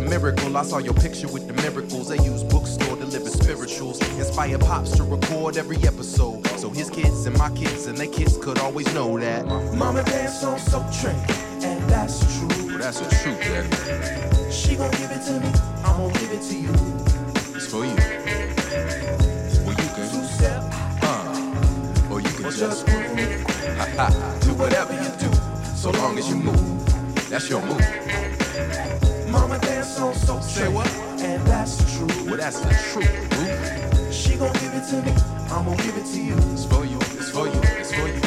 [0.04, 0.56] Listen, it's a miracle.
[0.56, 2.08] I saw your picture with the miracles.
[2.08, 4.00] They use bookstore, deliver spirituals.
[4.18, 6.46] Inspire pops to record every episode.
[6.58, 9.46] So his kids and my kids and their kids could always know that.
[9.74, 11.16] Mama dance on Soul Train,
[11.62, 12.78] and that's true.
[12.78, 14.52] That's the truth, Daddy.
[14.52, 15.48] She gon' give it to me,
[15.84, 16.72] I'm gon' give it to you.
[17.54, 17.96] It's for you.
[19.64, 20.04] Well, you can.
[21.02, 23.78] Uh, or you can or just, just groove.
[23.78, 25.32] ha ha, do whatever you do,
[25.74, 27.28] so long as you move.
[27.30, 28.03] That's your move.
[30.28, 30.88] Mama dance on so Say what?
[31.20, 32.06] and that's true.
[32.26, 34.12] Well, that's the truth, boo.
[34.12, 35.12] She gon' give it to me,
[35.50, 36.36] I'm gon' give it to you.
[36.52, 38.20] It's for you, it's for you, it's for you.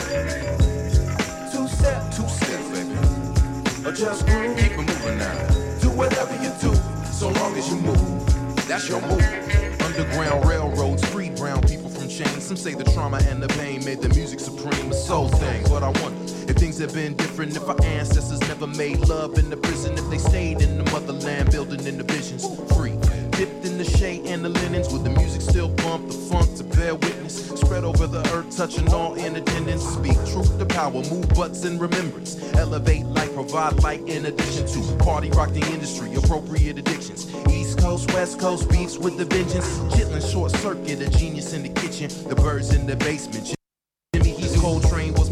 [1.51, 3.87] Two step, Two steps, baby.
[3.87, 4.25] or just.
[4.27, 5.47] Keep it moving now.
[5.79, 6.73] Do whatever you do,
[7.11, 8.67] so long as you move.
[8.67, 9.81] That's your move.
[9.81, 12.45] Underground railroads free brown people from chains.
[12.45, 15.63] Some say the trauma and the pain made the music supreme, a soul thing.
[15.69, 16.26] But I if
[16.57, 20.17] things have been different, if our ancestors never made love in the prison, if they
[20.17, 22.97] stayed in the motherland, building in the visions free.
[23.31, 26.63] Dipped in the shade and the linens, with the music still bump, the funk to
[26.63, 27.49] bear witness.
[27.49, 29.83] Spread over the earth, touching all in attendance.
[29.83, 32.41] Speak truth to power, move butts in remembrance.
[32.55, 37.31] Elevate light, provide light in addition to party rock the industry, appropriate addictions.
[37.49, 39.67] East Coast, West Coast beefs with the vengeance.
[39.93, 42.09] Chitlin short circuit, a genius in the kitchen.
[42.27, 43.56] The birds in the basement.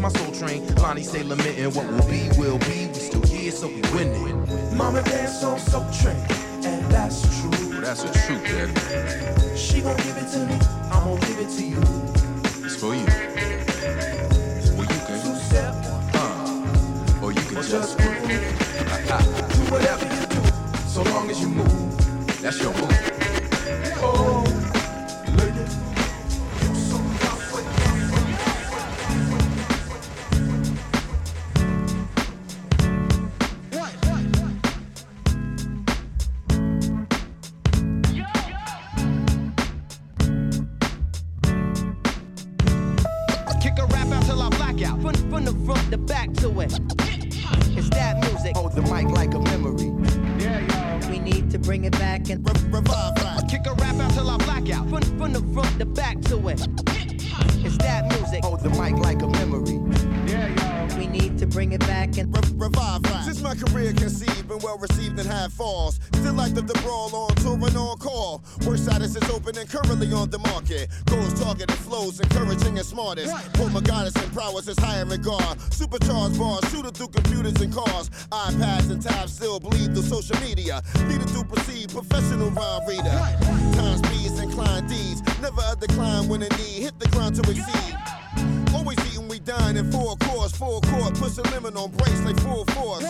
[0.06, 0.74] My soul train.
[0.76, 2.86] Lonnie say lamenting what will be, will be.
[2.86, 4.38] We still here, so we winning.
[4.76, 6.14] Mama dance on Soul Train,
[6.64, 7.50] and that's true.
[7.70, 9.56] Well, that's the truth, Daddy.
[9.56, 10.54] She gon' give it to me,
[10.92, 11.80] I'm gon' give it to you.
[12.64, 13.04] It's for you.
[14.76, 15.26] Well, you can.
[16.14, 18.00] Uh, or you can or just just
[19.10, 19.18] ha,
[19.54, 22.40] Do whatever you do, so long as you move.
[22.42, 23.05] That's your move.
[80.06, 80.82] Social media.
[81.08, 83.02] Leader to proceed, professional rhyme reader.
[83.02, 85.22] Times Time speeds, inclined deeds.
[85.40, 87.94] Never a decline when a need hit the ground to exceed.
[88.74, 91.14] Always eating, we dine in full course, full court.
[91.14, 93.04] Push a lemon on brace like full force.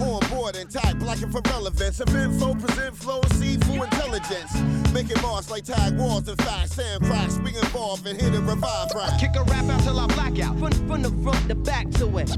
[0.00, 2.00] On board and tight, blocking for relevance.
[2.00, 4.52] Of info, present flow, see full intelligence.
[4.92, 6.74] Making marks like tag walls and facts.
[6.74, 9.18] Sand cracks, be involved and hit and revive rap.
[9.18, 10.58] kick a rap out till I black out.
[10.58, 12.30] From, from the front to back to it.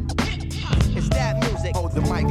[0.97, 1.77] It's that music.
[1.77, 2.27] Hold the mic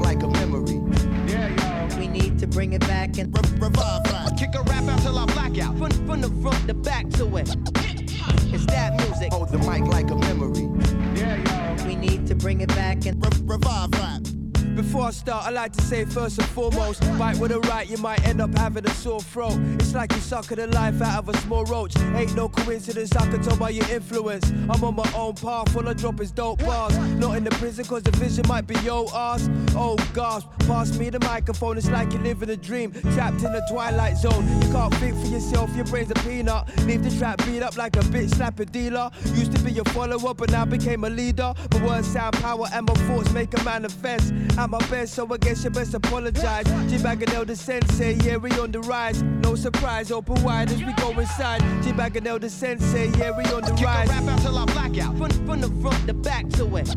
[13.45, 14.36] revive rap.
[14.77, 17.97] Before I start, I like to say first and foremost, bite with a right, you
[17.97, 19.57] might end up having a sore throat.
[19.79, 21.97] It's like you sucking the life out of a small roach.
[22.15, 24.49] Ain't no coincidence, I can tell by your influence.
[24.69, 26.95] I'm on my own path, full of dropping dope bars.
[27.15, 29.49] Not in the prison, cause the vision might be yo ass.
[29.75, 32.91] Oh gosh, pass me the microphone, it's like you're living a dream.
[33.13, 36.67] Trapped in the twilight zone, you can't think for yourself, your brain's a peanut.
[36.85, 39.09] Leave the trap beat up like a bitch, slap a dealer.
[39.33, 41.53] Used to be your follower, but now became a leader.
[41.71, 44.33] But words sound power and my thoughts make a manifest.
[44.67, 46.65] At my best, so I guess you best apologize.
[46.91, 49.23] G Baganel the sensei, yeah, we on the rise.
[49.23, 51.61] No surprise, open wide as we go inside.
[51.81, 54.09] G Baganel the sensei, yeah, we on the Kick rise.
[54.09, 55.17] a rap out till I black out.
[55.17, 56.93] From, from the front to back to it.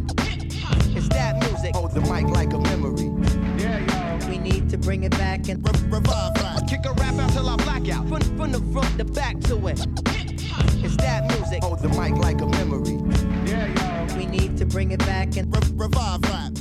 [0.97, 1.77] It's that music.
[1.77, 3.07] Hold the mic like a memory.
[3.63, 6.67] Yeah, we need to bring it back and revive that.
[6.69, 8.09] Kick a rap out till I black out.
[8.09, 9.79] From, from the front to back to it.
[10.83, 11.63] It's that music.
[11.63, 12.99] Hold the mic like a memory.
[13.49, 16.60] Yeah, we need to bring it back and revive rap.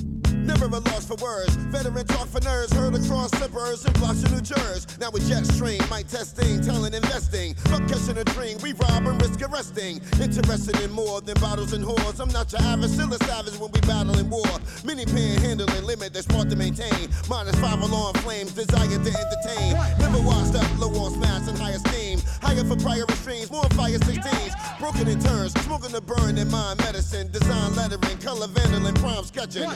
[0.49, 1.53] Never a loss for words.
[1.69, 2.73] Veteran talk for nerds.
[2.73, 4.87] Heard across slippers and blocks of New Jersey.
[4.99, 7.53] Now with jet stream, mic testing, talent investing.
[7.69, 8.57] Fuck catching a dream.
[8.63, 10.01] We rob and risk arresting.
[10.19, 12.19] Interested in more than bottles and whores.
[12.19, 14.49] I'm not your average, still a savage when we battle in war.
[14.83, 17.09] Mini panhandling, limit that's smart to maintain.
[17.29, 19.77] Minus five alarm flames, desire to entertain.
[19.99, 22.21] Never washed up, low on smash and high esteem.
[22.41, 24.79] Higher for prior extremes, more fire 16s.
[24.79, 27.29] Broken in turns, smoking the burn in mind medicine.
[27.31, 29.69] Design lettering, color vandalism, prime sketching.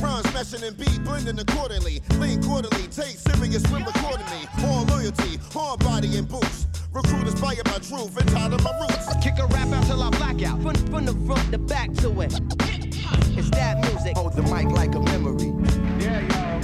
[0.00, 2.00] Prime smashing and beat, blending accordingly.
[2.18, 4.46] Lean quarterly, take serious when recording me.
[4.64, 6.66] All loyalty, hard body and boots.
[6.92, 9.08] Recruit inspired by truth and tired of my roots.
[9.22, 10.62] Kick a rap out till I black out.
[10.62, 12.32] From, from the front to back to it.
[13.36, 14.16] It's that music.
[14.16, 15.50] Hold the mic like a memory.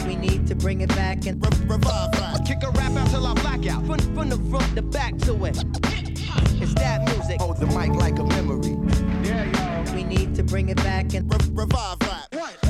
[0.07, 2.45] we need to bring it back and revive rap.
[2.47, 3.85] Kick a rap out till I black out.
[3.87, 5.57] From, from the front to back to it.
[6.63, 7.41] It's that music.
[7.41, 8.77] Hold the mic like a memory.
[9.95, 12.31] we need to bring it back and revive rap.
[12.31, 12.70] Come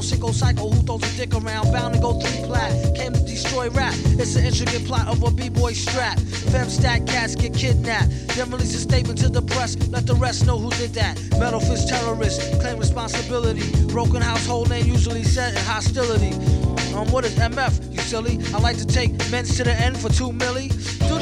[0.00, 1.72] brown 6060 psycho who throws a dick around.
[1.72, 3.94] Bound to go three plat, came to destroy rap.
[4.18, 6.18] It's an intricate plot of a b-boy strap.
[6.18, 8.10] Fem stack cats get kidnapped.
[8.28, 11.20] Then release a statement to the press, let the rest know who did that.
[11.38, 13.62] Metal fist terrorist, claim responsibility.
[13.86, 16.32] Broken household name usually set in hostility.
[16.94, 18.38] Um, what is MF, you silly?
[18.54, 20.68] I like to take men's to the end for two milli.
[21.08, 21.19] Do-do-do-do-do,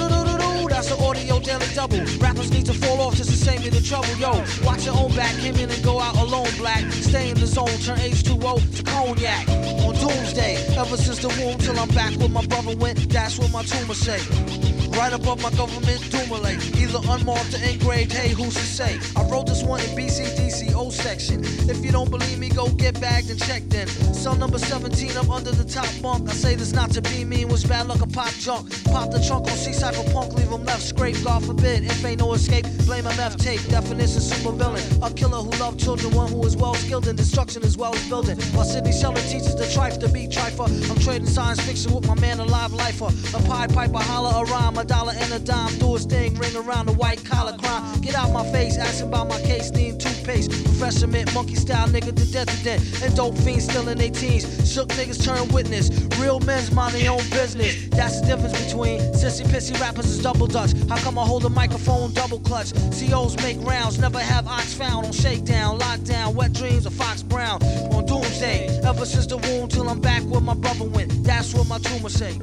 [0.89, 2.01] that's an audio daily double.
[2.19, 4.09] Rappers need to fall off just to save me the trouble.
[4.17, 4.31] Yo,
[4.65, 6.91] watch your own back, came in and go out alone, black.
[6.93, 9.49] Stay in the zone, turn H2O to cognac.
[9.85, 13.51] On doomsday, ever since the womb till I'm back where my brother went, that's what
[13.51, 14.78] my tumor say.
[14.99, 18.99] Right above my government doomulate, either unmarked or engraved, hey, who's to say?
[19.15, 21.45] I wrote this one in BCDC O section.
[21.71, 23.87] If you don't believe me, go get bagged and checked in.
[24.13, 26.29] Cell number 17 up under the top bunk.
[26.29, 28.73] I say this not to be mean, was bad luck a pop junk.
[28.87, 31.85] Pop the trunk on C Cypherpunk, leave him left scrape, God forbid.
[31.85, 33.63] If ain't no escape, blame MF tape.
[33.69, 34.83] Definition super villain.
[35.01, 38.09] A killer who loved children, one who is well skilled in destruction as well as
[38.09, 38.37] building.
[38.53, 40.67] While Sidney Sheldon teaches the trife to be trifer.
[40.91, 43.37] I'm trading science fiction with my man, alive live lifer.
[43.37, 45.79] A pie piper, holler a rhyme, a dollar and a dime.
[45.79, 48.01] Do a thing, ring around the white collar crime.
[48.01, 50.51] Get out my face, asking about my case, steam toothpaste.
[50.51, 53.03] Refreshment, monkey style nigga to death to death.
[53.03, 54.45] And dope fiends still in their teens.
[54.73, 55.91] Shook niggas turn witness.
[56.19, 57.89] Real men's mind their own business.
[57.91, 60.73] That's the difference between sissy pissy rappers is double dutch.
[60.89, 62.73] How come I hold a microphone double clutch?
[62.99, 67.63] COs make rounds, never have ox found on shakedown, lockdown, wet dreams of Fox Brown
[67.93, 68.81] on doomsday.
[68.85, 71.25] Ever since the womb till I'm back where my brother went.
[71.25, 72.39] That's what my tumor say.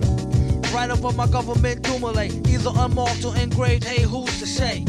[0.74, 3.84] Right above my government doomulate, either unmarked or engraved.
[3.84, 4.84] Hey, who's to say?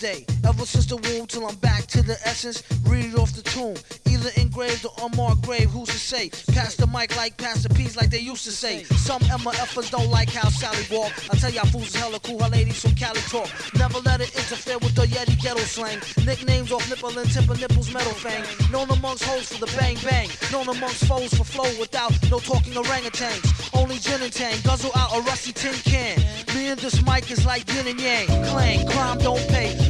[0.00, 2.62] Doomsday, ever since the womb till I'm back to the essence.
[2.86, 3.76] Read it off the tomb.
[4.06, 6.30] Either engraved or unmarked grave, who's to say?
[6.52, 8.84] Pass the mic like Pass the Peas like they used to say.
[8.84, 11.12] Some MFers don't like how Sally walk.
[11.30, 13.48] I tell y'all fools is hella cool, how ladies from Cali talk.
[13.76, 16.00] Never let it interfere with the Yeti ghetto slang.
[16.24, 18.44] Nicknames off nipple and of nipples metal fang.
[18.72, 20.28] Known amongst hoes for the bang bang.
[20.50, 23.70] Known amongst foes for flow without no talking orangutans.
[23.74, 26.18] Only gin and tang, guzzle out a rusty tin can.
[26.54, 28.26] Me and this mic is like yin and yang.
[28.26, 29.89] Clang, crime don't pay.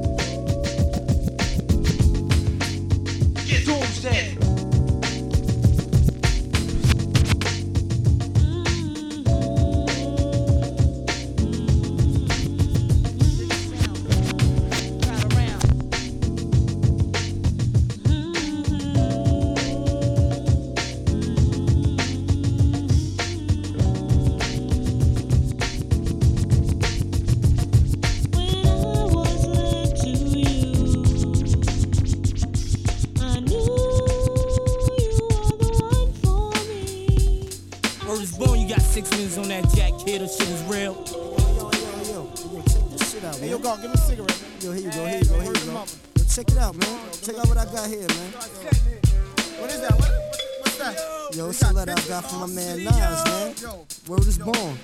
[3.59, 4.50] Doomsday.
[39.05, 40.93] Six minutes on that jack kid, that shit is real.
[43.39, 44.43] Hey, yo, go, give me a cigarette.
[44.59, 45.71] Yo, here you go, here you go, here you go.
[45.71, 47.11] Yo, check it out, man.
[47.23, 48.31] Check out what I got here, man.
[49.59, 49.93] What is that?
[49.97, 50.11] What,
[50.61, 51.10] what's that?
[51.33, 53.85] Yo, it's a letter I got from my man Nas, man.
[54.05, 54.75] Word is born.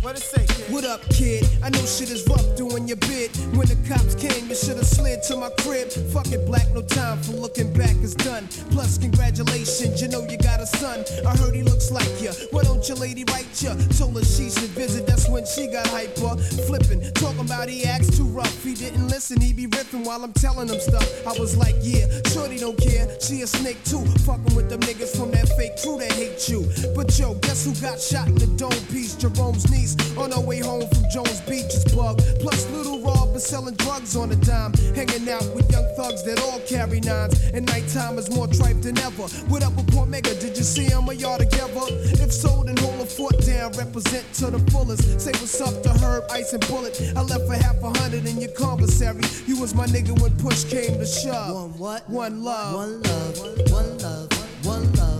[0.00, 0.72] What it say, kid?
[0.72, 1.44] What up, kid?
[1.60, 3.34] I know shit is rough doing your bid.
[3.56, 5.88] When the cops came, you should've slid to my crib.
[6.14, 8.46] Fuck it, black, no time for looking back, it's done.
[8.70, 11.04] Plus, congratulations, you know you got a son.
[11.26, 12.30] I heard he looks like ya.
[12.52, 13.74] Why don't your lady write ya?
[13.98, 16.36] Told her she should visit, that's when she got hyper.
[16.68, 18.62] Flipping, talking about he acts too rough.
[18.62, 21.26] He didn't listen, he be ripping while I'm telling him stuff.
[21.26, 23.08] I was like, yeah, shorty don't care.
[23.20, 24.04] She a snake too.
[24.22, 26.68] Fucking with them niggas from that fake crew that hate you.
[26.94, 29.14] But yo, guess who got shot in the dome piece?
[29.16, 32.18] Jerome's niece on her way home from Jones Beach is bug.
[32.40, 34.72] Plus, little Rob is selling drugs on a dime.
[34.94, 37.34] Hanging out with young thugs that all carry nines.
[37.54, 39.26] And nighttime is more tripe than ever.
[39.48, 40.38] What up with Cormega?
[40.40, 41.86] Did you see him or y'all together?
[42.22, 43.72] If so, then hold a foot down.
[43.72, 45.20] Represent to the fullest.
[45.20, 47.00] Say what's up to Herb, Ice, and Bullet.
[47.16, 49.22] I left for half a hundred in your commissary.
[49.46, 51.54] You was my nigga when push came to shove.
[51.54, 52.08] One what?
[52.10, 52.74] One love.
[52.74, 53.70] One love.
[53.70, 54.28] One love.
[54.64, 55.17] One love.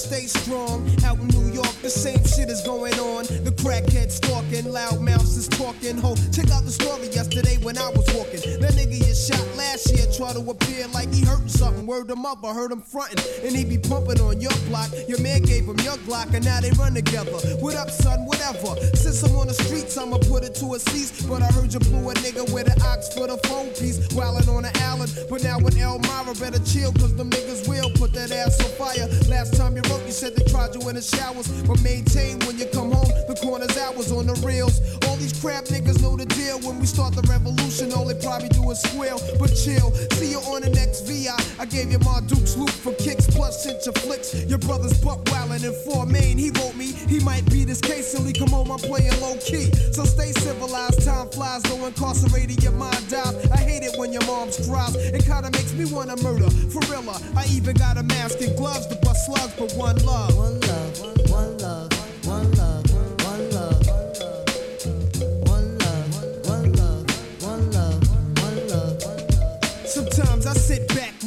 [0.00, 0.88] Stay strong.
[1.04, 3.24] Out in New York, the same shit is going on.
[3.44, 5.96] The crackhead stalking, loud mouths is talking.
[5.98, 8.40] Ho, check out the story yesterday when I was walking.
[8.60, 11.86] That nigga you shot last year try to appear like he hurting something.
[11.86, 13.22] Word him up, I heard him fronting.
[13.44, 14.90] And he be pumping on your block.
[15.08, 17.32] Your man gave him your Glock, and now they run together.
[17.60, 18.24] What up, son?
[18.24, 18.74] Whatever.
[18.96, 21.26] Since I'm on the streets, I'ma put it to a cease.
[21.26, 23.98] But I heard you blew a nigga with an ox for the phone piece.
[24.08, 25.12] Wildin' on the island.
[25.28, 29.06] But now with Elmira, better chill, cause them niggas will put that ass on fire.
[29.28, 31.46] Last time you wrote, you said they tried you in the showers.
[31.62, 34.78] But maintain when you come home, the corner's hours on the reels.
[35.08, 36.60] All these crap niggas know the deal.
[36.60, 39.18] When we start the revolution, all they probably do is squeal.
[39.40, 41.34] But chill, see you on the next VI.
[41.58, 44.34] I gave you my Duke's loop for kicks, plus sent your flicks.
[44.46, 46.38] Your brother's buck wildin' in four main.
[46.38, 48.70] He wrote me, he might be this case till he come home.
[48.70, 49.74] I'm playing low key.
[49.90, 53.34] So stay civilized, time flies, though incarcerated, your mind dies.
[53.50, 54.94] I hate it when your mom's cries.
[54.94, 56.50] It kinda makes me wanna murder.
[56.70, 57.02] For real,
[57.34, 60.36] I even got a mask and gloves to bust slugs, but one love.
[60.36, 60.69] One love.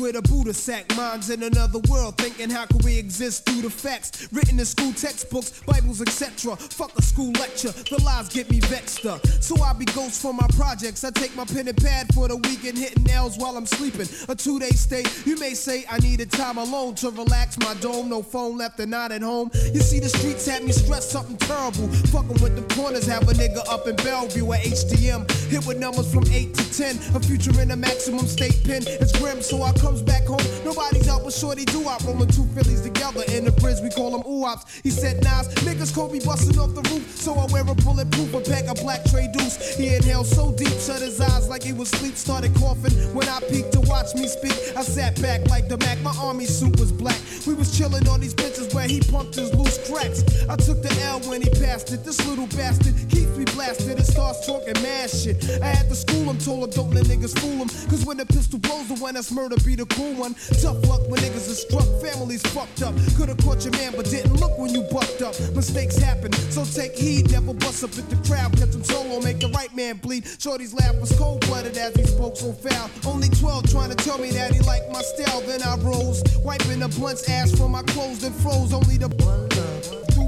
[0.03, 3.69] With a Buddha sack, minds in another world, thinking how can we exist through the
[3.69, 6.57] facts written in school textbooks, Bibles, etc.
[6.57, 9.25] Fuck a school lecture, the lies get me vexed up.
[9.39, 11.05] So I be ghost for my projects.
[11.05, 14.09] I take my pen and pad for the weekend, hitting nails while I'm sleeping.
[14.27, 18.09] A two day stay, you may say I needed time alone to relax my dome.
[18.09, 19.51] No phone left and not at home.
[19.73, 21.87] You see, the streets had me stressed something terrible.
[22.11, 25.31] Fucking with the corners, have a nigga up in Bellevue at HDM.
[25.49, 27.15] Hit with numbers from 8 to 10.
[27.15, 28.83] A future in a maximum state pen.
[28.85, 32.45] It's grim, so I comes back home, nobody's out but Shorty do out rolling two
[32.55, 33.77] Phillies together in the bridge.
[33.81, 34.79] We call them oops.
[34.81, 38.41] He said, Nas, niggas Kobe busting off the roof, so I wear a bulletproof a
[38.41, 39.75] pack of black tray deuce.
[39.77, 42.93] He inhaled so deep, shut his eyes like he was asleep, started coughing.
[43.13, 46.01] When I peeked to watch me speak, I sat back like the Mac.
[46.01, 47.19] My army suit was black.
[47.45, 50.23] We was chilling on these benches where he pumped his loose cracks.
[50.49, 52.03] I took the L when he passed it.
[52.03, 55.37] This little bastard keeps me blasted and starts talking mad shit.
[55.61, 57.69] I had to school him, told him don't let niggas fool him.
[57.89, 60.35] Cause when the pistol blows, the one that's murder be the cool one.
[60.61, 62.93] Tough luck when niggas are struck, families fucked up.
[63.15, 65.33] Could've caught your man, but didn't look when you bucked up.
[65.55, 67.31] Mistakes happen, so take heed.
[67.31, 70.25] Never bust up at the crowd, catch him solo, make the right man bleed.
[70.39, 72.89] Shorty's laugh was cold blooded as he spoke so foul.
[73.05, 75.41] Only 12 trying to tell me that he liked my style.
[75.41, 78.73] Then I rose, wiping the blunt's ass from my clothes, then froze.
[78.73, 79.52] Only the through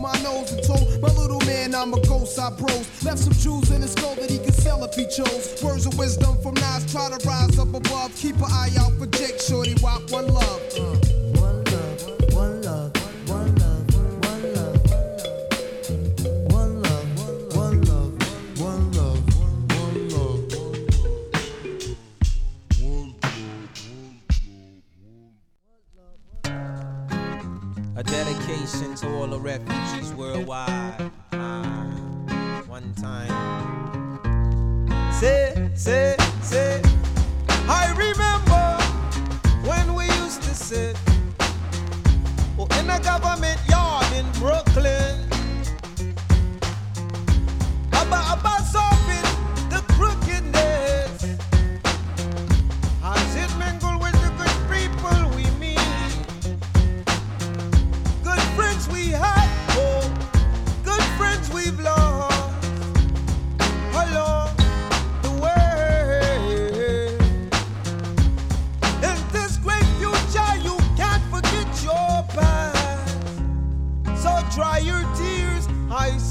[0.06, 2.38] my nose and told my little man I'm a ghost.
[2.38, 5.62] I bros left some jewels in his skull that he could sell if he chose.
[5.64, 8.16] Words of wisdom from Nas, try to rise up above.
[8.16, 9.74] Keep an eye out for Jake Shorty.
[9.82, 10.62] Walk one love.
[10.78, 11.25] Uh.
[28.64, 31.12] To all the refugees worldwide.
[31.34, 31.84] Ah,
[32.68, 33.30] one time.
[35.12, 36.82] Say, say, say.
[37.68, 38.66] I remember
[39.70, 40.98] when we used to sit
[42.58, 45.28] oh, in a government yard in Brooklyn.
[47.90, 49.35] About, about solving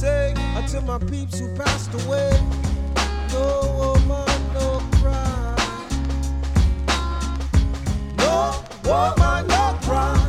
[0.05, 2.31] say, until my peeps who passed away.
[3.33, 3.49] No
[3.79, 4.69] woman, no
[5.01, 5.57] cry.
[8.19, 8.37] No
[8.85, 10.24] woman, no cry.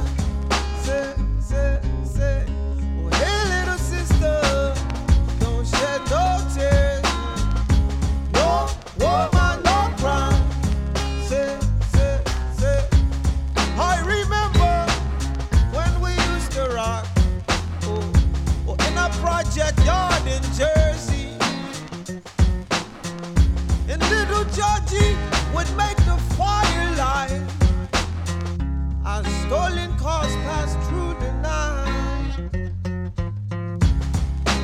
[29.47, 32.35] Stolen cars passed through the night.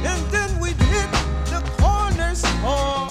[0.10, 1.12] And then we'd hit
[1.54, 3.10] the corner store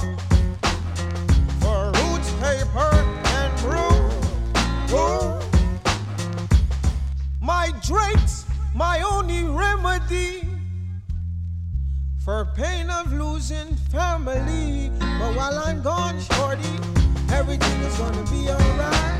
[1.60, 2.90] for roots, paper,
[3.38, 3.98] and brew.
[4.88, 5.38] brew.
[7.40, 10.48] My drinks, my only remedy
[12.24, 14.90] for pain of losing family.
[14.98, 16.74] But while I'm gone, shorty,
[17.30, 19.19] everything is gonna be alright.